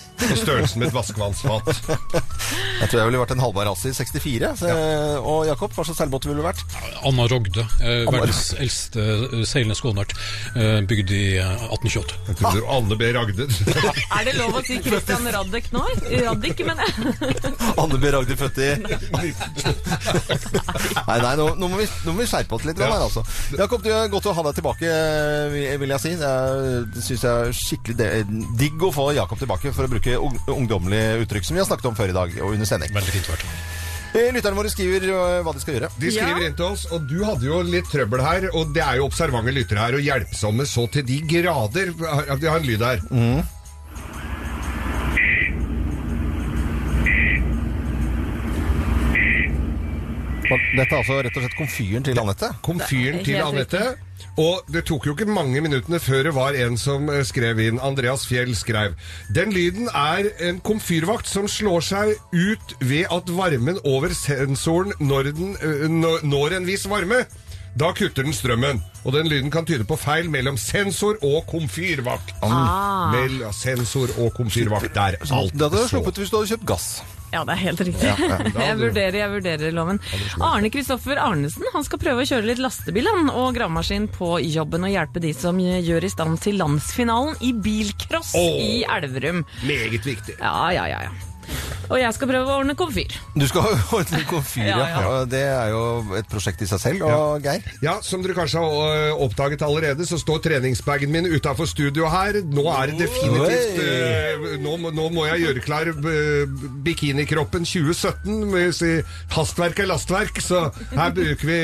På 0.21 0.35
størrelsen 0.37 0.79
med 0.81 0.87
et 0.89 0.95
vaskevannsfat. 0.95 1.71
Jeg 2.81 2.89
tror 2.89 2.99
jeg 3.01 3.07
ville 3.09 3.21
vært 3.21 3.33
en 3.35 3.41
Halvard 3.43 3.71
i 3.71 3.93
64. 3.95 4.51
Så, 4.61 4.71
Og 5.25 5.45
Jakob, 5.47 5.73
hva 5.75 5.85
slags 5.87 5.99
seilbåt 6.01 6.25
ville 6.27 6.41
du 6.41 6.45
vært? 6.45 6.61
Anna 7.07 7.25
Rogde, 7.31 7.63
eh, 7.81 8.01
Anna- 8.05 8.11
verdens 8.21 8.51
eldste 8.57 9.01
eh, 9.01 9.43
seilende 9.49 9.77
skånert, 9.77 10.13
eh, 10.55 10.79
bygd 10.89 11.13
i 11.15 11.21
eh, 11.41 11.65
1828. 11.71 12.17
Jeg 12.31 12.39
trodde 12.41 12.65
Anne 12.77 12.97
B. 12.99 13.11
Ragde. 13.15 13.47
Er 14.17 14.27
det 14.27 14.35
lov 14.37 14.57
å 14.59 14.63
si 14.65 14.77
Christian 14.83 15.27
Raddik 15.33 15.71
nå? 15.73 15.83
Raddik, 16.25 16.63
mener 16.67 16.89
jeg. 16.89 16.93
Anne 17.81 17.97
B. 18.01 18.11
Ragde 18.13 18.37
født 18.39 18.61
i 18.61 18.71
Nei, 21.07 21.17
nei, 21.21 21.33
nå, 21.39 21.45
nå, 21.59 21.67
må 21.71 21.79
vi, 21.81 21.87
nå 22.05 22.13
må 22.15 22.21
vi 22.23 22.27
skjerpe 22.29 22.55
oss 22.57 22.65
litt. 22.67 22.79
Ja. 22.81 22.89
Her, 22.91 23.05
altså. 23.07 23.23
Jakob, 23.57 23.83
det 23.85 23.93
er 23.95 24.09
godt 24.11 24.27
å 24.29 24.35
ha 24.37 24.45
deg 24.49 24.57
tilbake, 24.59 24.91
vil- 25.53 25.91
jeg 25.95 25.99
si. 26.03 26.09
Jeg- 26.21 26.85
Det 26.91 27.03
syns 27.03 27.21
jeg 27.23 27.31
er 27.31 27.51
skikkelig 27.55 28.57
digg 28.59 28.81
å 28.83 28.91
få 28.93 29.09
Jakob 29.15 29.39
tilbake, 29.39 29.71
for 29.73 29.85
å 29.87 29.91
bruke 29.91 30.10
ung, 30.19 30.35
ungdommelig 30.51 31.21
uttrykk 31.25 31.45
som 31.47 31.55
vi 31.55 31.61
har 31.63 31.69
snakket 31.69 31.91
om 31.91 31.95
før 31.99 32.11
i 32.11 32.17
dag 32.17 32.35
og 32.41 32.55
under 32.55 32.65
sending. 32.69 32.91
Veldig 32.95 33.13
fint 33.15 33.29
vært. 33.31 33.45
Eh, 34.11 34.27
Lytterne 34.35 34.57
våre 34.57 34.67
skriver 34.73 35.05
eh, 35.07 35.37
hva 35.45 35.53
de 35.55 35.61
skal 35.63 35.77
gjøre. 35.77 35.89
De 36.01 36.09
skriver 36.11 36.47
inn 36.49 36.55
til 36.59 36.65
oss, 36.73 36.83
og 36.91 37.05
du 37.07 37.21
hadde 37.23 37.47
jo 37.47 37.61
litt 37.63 37.87
trøbbel 37.91 38.23
her, 38.25 38.49
og 38.59 38.73
det 38.75 38.83
er 38.83 38.99
jo 38.99 39.05
observante 39.07 39.53
lyttere 39.55 39.79
her, 39.85 39.95
og 39.95 40.03
hjelpsomme 40.03 40.65
så 40.67 40.83
til 40.91 41.05
de 41.07 41.21
grader. 41.31 41.93
Vi 41.95 42.49
har 42.51 42.59
en 42.59 42.67
lyd 42.67 42.83
her. 42.83 42.99
Dette 50.71 50.93
er 50.95 51.01
altså 51.01 51.17
rett 51.25 51.35
og 51.37 51.43
slett 51.43 51.57
komfyren 51.57 52.05
til 52.07 52.19
Anette. 52.21 52.49
Komfyren 52.63 53.23
til 53.25 53.41
Anette. 53.43 53.81
Og 54.39 54.61
det 54.71 54.85
tok 54.87 55.07
jo 55.09 55.13
ikke 55.15 55.25
mange 55.27 55.59
minuttene 55.65 55.99
før 55.99 56.23
det 56.29 56.33
var 56.37 56.55
en 56.55 56.77
som 56.79 57.09
eh, 57.11 57.23
skrev 57.27 57.59
inn. 57.59 57.79
Andreas 57.83 58.23
Fjell 58.29 58.53
skrev. 58.55 58.93
Den 59.35 59.51
lyden 59.51 59.89
er 59.91 60.29
en 60.47 60.61
komfyrvakt 60.63 61.27
som 61.27 61.49
slår 61.51 61.83
seg 61.83 62.13
ut 62.31 62.75
ved 62.79 63.09
at 63.11 63.31
varmen 63.35 63.81
over 63.83 64.13
sensoren 64.15 64.93
når 65.03 65.31
den 65.35 65.55
eh, 65.59 65.87
når- 65.91 66.23
når 66.23 66.57
en 66.61 66.69
viss 66.69 66.87
varme. 66.87 67.25
Da 67.75 67.91
kutter 67.95 68.23
den 68.27 68.33
strømmen. 68.35 68.81
Og 69.07 69.13
den 69.15 69.27
lyden 69.31 69.51
kan 69.51 69.65
tyde 69.65 69.85
på 69.87 69.95
feil 69.97 70.27
mellom 70.29 70.57
sensor 70.59 71.15
og 71.23 71.45
komfyrvakt. 71.47 72.33
Ah. 72.43 73.11
Mellom 73.15 73.53
sensor 73.55 74.11
og 74.19 74.33
komfyrvakt. 74.35 74.93
Der. 74.95 75.15
Alt 75.31 75.53
Det 75.55 75.61
hadde 75.67 75.79
du 75.83 75.87
sluppet 75.87 76.19
hvis 76.19 76.29
du 76.29 76.37
hadde 76.41 76.51
kjøpt 76.51 76.67
gass. 76.67 76.89
Ja, 77.31 77.45
det 77.47 77.55
er 77.55 77.61
helt 77.61 77.81
riktig. 77.87 78.09
Ja, 78.09 78.15
ja, 78.19 78.37
jeg 78.67 78.77
vurderer, 78.81 79.17
jeg 79.21 79.31
vurderer 79.31 79.75
loven. 79.75 80.01
Arne 80.43 80.71
Kristoffer 80.73 81.21
Arnesen 81.21 81.67
han 81.73 81.87
skal 81.87 82.01
prøve 82.01 82.25
å 82.25 82.27
kjøre 82.27 82.49
litt 82.49 82.61
lastebil 82.61 83.07
han, 83.07 83.31
og 83.31 83.55
gravemaskin 83.55 84.09
på 84.11 84.35
jobben 84.43 84.87
og 84.87 84.93
hjelpe 84.93 85.23
de 85.23 85.33
som 85.37 85.59
gjør 85.61 86.07
i 86.07 86.11
stand 86.11 86.41
til 86.43 86.59
landsfinalen 86.61 87.39
i 87.47 87.53
bilcross 87.55 88.35
oh, 88.39 88.55
i 88.59 88.81
Elverum. 88.83 89.45
Meget 89.63 90.07
viktig. 90.07 90.39
Ja, 90.41 90.71
ja, 90.75 90.87
ja, 90.91 91.05
ja. 91.07 91.30
Og 91.91 91.99
jeg 91.99 92.15
skal 92.15 92.29
prøve 92.31 92.47
å 92.47 92.57
ordne 92.61 92.75
komfyr. 92.79 93.11
Du 93.35 93.43
skal 93.49 93.65
ordne 93.97 94.21
komfyr, 94.29 94.63
ja. 94.69 94.77
Ja, 94.79 95.01
ja. 95.03 95.15
Det 95.27 95.41
er 95.43 95.73
jo 95.73 95.81
et 96.15 96.29
prosjekt 96.31 96.61
i 96.63 96.67
seg 96.69 96.79
selv. 96.79 97.03
Og 97.07 97.43
Geir? 97.43 97.65
Ja, 97.83 97.97
som 98.05 98.23
dere 98.23 98.35
kanskje 98.37 98.61
har 98.63 99.15
oppdaget 99.25 99.65
allerede, 99.67 100.05
så 100.07 100.15
står 100.21 100.39
treningsbagen 100.45 101.11
min 101.11 101.27
utafor 101.27 101.67
studio 101.69 102.07
her. 102.11 102.39
Nå 102.47 102.63
er 102.71 102.93
det 102.93 103.03
definitivt 103.03 103.81
uh, 103.83 104.47
nå, 104.63 104.77
må- 104.81 104.93
nå 104.95 105.09
må 105.13 105.25
jeg 105.27 105.43
gjøre 105.45 105.63
klar 105.65 105.91
ø, 105.91 106.15
bikinikroppen 106.85 107.65
2017. 107.67 108.39
Med 108.51 108.73
si, 108.75 108.91
hastverk 109.35 109.79
er 109.83 109.89
lastverk, 109.91 110.39
så 110.43 110.63
her 110.95 111.13
bruker 111.15 111.47
vi 111.51 111.59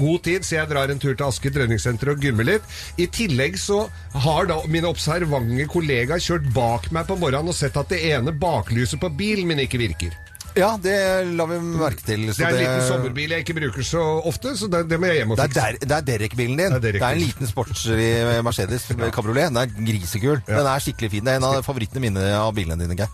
god 0.00 0.24
tid. 0.26 0.46
Så 0.48 0.56
jeg 0.58 0.70
drar 0.72 0.92
en 0.92 1.00
tur 1.02 1.12
til 1.14 1.26
Asker 1.28 1.54
treningssenter 1.54 2.12
og 2.14 2.22
gymmer 2.24 2.48
litt. 2.48 2.66
I 3.00 3.06
tillegg 3.12 3.58
så 3.60 3.84
har 4.24 4.48
da 4.50 4.58
mine 4.70 4.88
observante 4.90 5.66
kollegaer 5.72 6.22
kjørt 6.22 6.48
bak 6.56 6.88
meg 6.94 7.06
på 7.08 7.16
morgenen 7.20 7.52
og 7.52 7.56
sett 7.56 7.76
at 7.80 7.90
det 7.92 8.00
ene 8.12 8.34
baklyset 8.42 9.00
på 9.02 9.10
bilen 9.18 9.41
min 9.46 9.58
ikke 9.58 9.78
virker. 9.78 10.31
Ja, 10.58 10.74
det 10.76 10.94
la 11.32 11.46
vi 11.48 11.58
merke 11.64 12.04
til. 12.04 12.26
så 12.32 12.42
Det 12.42 12.46
er 12.46 12.52
en 12.52 12.60
liten 12.60 12.82
sommerbil 12.88 13.30
jeg 13.32 13.44
ikke 13.46 13.54
bruker 13.56 13.86
så 13.86 14.02
ofte, 14.28 14.52
så 14.58 14.68
det, 14.68 14.82
det 14.90 14.98
må 15.00 15.08
jeg 15.08 15.22
hjem 15.22 15.30
og 15.32 15.38
Det 15.40 15.44
er, 15.46 15.48
fikse. 15.48 15.62
der, 15.62 15.88
det 15.88 15.96
er 15.96 16.06
Derek-bilen 16.10 16.58
din. 16.60 16.74
Det 16.76 16.90
er 16.90 16.98
Det 16.98 17.02
er, 17.02 17.16
en 17.16 17.22
liten 17.22 17.48
sportslig 17.48 18.10
Mercedes 18.44 18.84
kabriolet. 19.14 19.48
Den 19.48 19.56
er 19.62 19.72
grisekul. 19.72 20.42
Den 20.46 20.66
er 20.68 20.84
skikkelig 20.84 21.10
fin. 21.14 21.24
Det 21.24 21.32
er 21.32 21.40
en 21.40 21.46
av 21.48 21.62
favorittene 21.64 22.02
mine 22.04 22.26
av 22.36 22.52
bilene 22.56 22.76
dine, 22.82 22.96
Geir. 22.98 23.08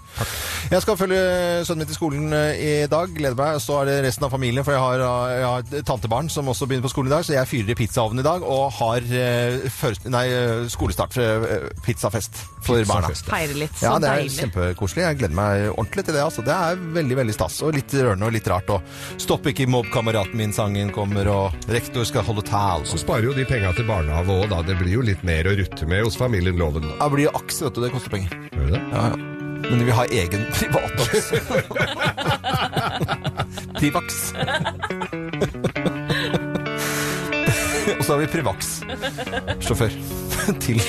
Jeg 0.73 0.83
skal 0.85 0.99
følge 1.01 1.21
sønnen 1.65 1.85
min 1.85 1.89
til 1.93 1.97
skolen 1.97 2.33
eh, 2.35 2.59
i 2.59 2.73
dag. 2.91 3.13
Gleder 3.15 3.39
meg. 3.39 3.61
Så 3.63 3.79
er 3.83 3.89
det 3.93 3.97
resten 4.09 4.27
av 4.27 4.35
familien, 4.35 4.65
for 4.67 4.75
jeg 4.75 4.83
har, 4.83 5.05
jeg 5.39 5.47
har 5.47 5.63
et 5.79 5.87
tantebarn 5.89 6.29
som 6.33 6.51
også 6.51 6.67
begynner 6.69 6.89
på 6.89 6.93
skolen 6.93 7.13
i 7.13 7.15
dag. 7.15 7.25
Så 7.29 7.37
jeg 7.37 7.49
fyrer 7.53 7.71
i 7.71 7.79
pizzaovnen 7.79 8.25
i 8.25 8.27
dag 8.27 8.43
og 8.43 8.67
har 8.81 9.07
eh, 9.07 9.61
først, 9.79 10.09
nei, 10.11 10.27
eh, 10.35 10.67
skolestart, 10.75 11.17
eh, 11.23 11.69
pizzafest 11.87 12.43
for 12.67 12.83
barna. 12.89 13.09
Pizzafest, 13.13 13.31
Feire 13.31 13.57
litt. 13.63 13.79
Så 13.79 13.87
Ja, 13.87 13.95
det 14.03 14.11
er 14.11 14.23
deilig. 14.25 14.37
kjempekoselig. 14.43 15.07
Jeg 15.07 15.21
gleder 15.23 15.39
meg 15.39 15.69
ordentlig 15.77 16.05
til 16.09 16.19
det. 16.19 16.25
Altså. 16.27 16.45
Det 16.45 16.55
er 16.59 16.83
veldig 16.99 17.17
veldig 17.23 17.28
stas 17.37 17.63
og 17.63 17.75
litt 17.77 17.95
rørende 17.95 18.27
og 18.29 18.35
litt 18.35 18.49
rart. 18.49 18.71
Og 18.71 18.81
'Stopp 19.19 19.47
ikke 19.51 19.71
mobb-kameraten 19.71 20.39
min'-sangen 20.39 20.93
kommer, 20.95 21.29
og 21.29 21.53
'Rektor 21.69 22.05
skal 22.05 22.23
holde 22.23 22.43
tale. 22.43 22.87
Så 22.87 22.99
sparer 22.99 23.25
jo 23.25 23.35
de 23.35 23.45
penga 23.45 23.73
til 23.73 23.87
barnehage 23.89 24.29
òg, 24.29 24.49
da. 24.51 24.63
Det 24.63 24.79
blir 24.79 24.93
jo 24.99 25.03
litt 25.03 25.25
mer 25.25 25.45
å 25.45 25.57
rutte 25.57 25.87
med 25.87 26.05
hos 26.05 26.17
familien 26.17 26.59
Loven. 26.59 26.83
Da. 26.83 27.05
Det 27.05 27.13
blir 27.15 27.25
jo 27.29 27.33
aks, 27.35 27.63
vet 27.63 27.75
du. 27.75 27.81
Det 27.81 27.93
koster 27.93 28.11
penger. 28.11 28.31
Gjør 28.53 28.67
det 28.67 28.73
det? 28.77 28.83
Ja, 28.93 29.03
ja. 29.09 29.17
Men 29.69 29.85
vi 29.85 29.91
har 29.91 30.07
egen 30.07 30.47
privataks. 30.59 31.33
Privax. 33.79 34.33
og 37.99 38.05
så 38.05 38.13
har 38.13 38.19
vi 38.19 38.27
Privax. 38.27 38.83
Sjåfør. 39.61 39.89
Til 40.61 40.83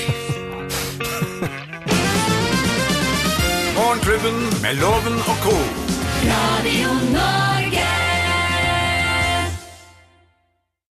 Morgenklubben 3.76 4.62
med 4.62 4.74
Loven 4.80 5.14
og 5.14 5.36
co. 5.44 5.89
Radio 6.22 6.92
Norge. 7.12 7.99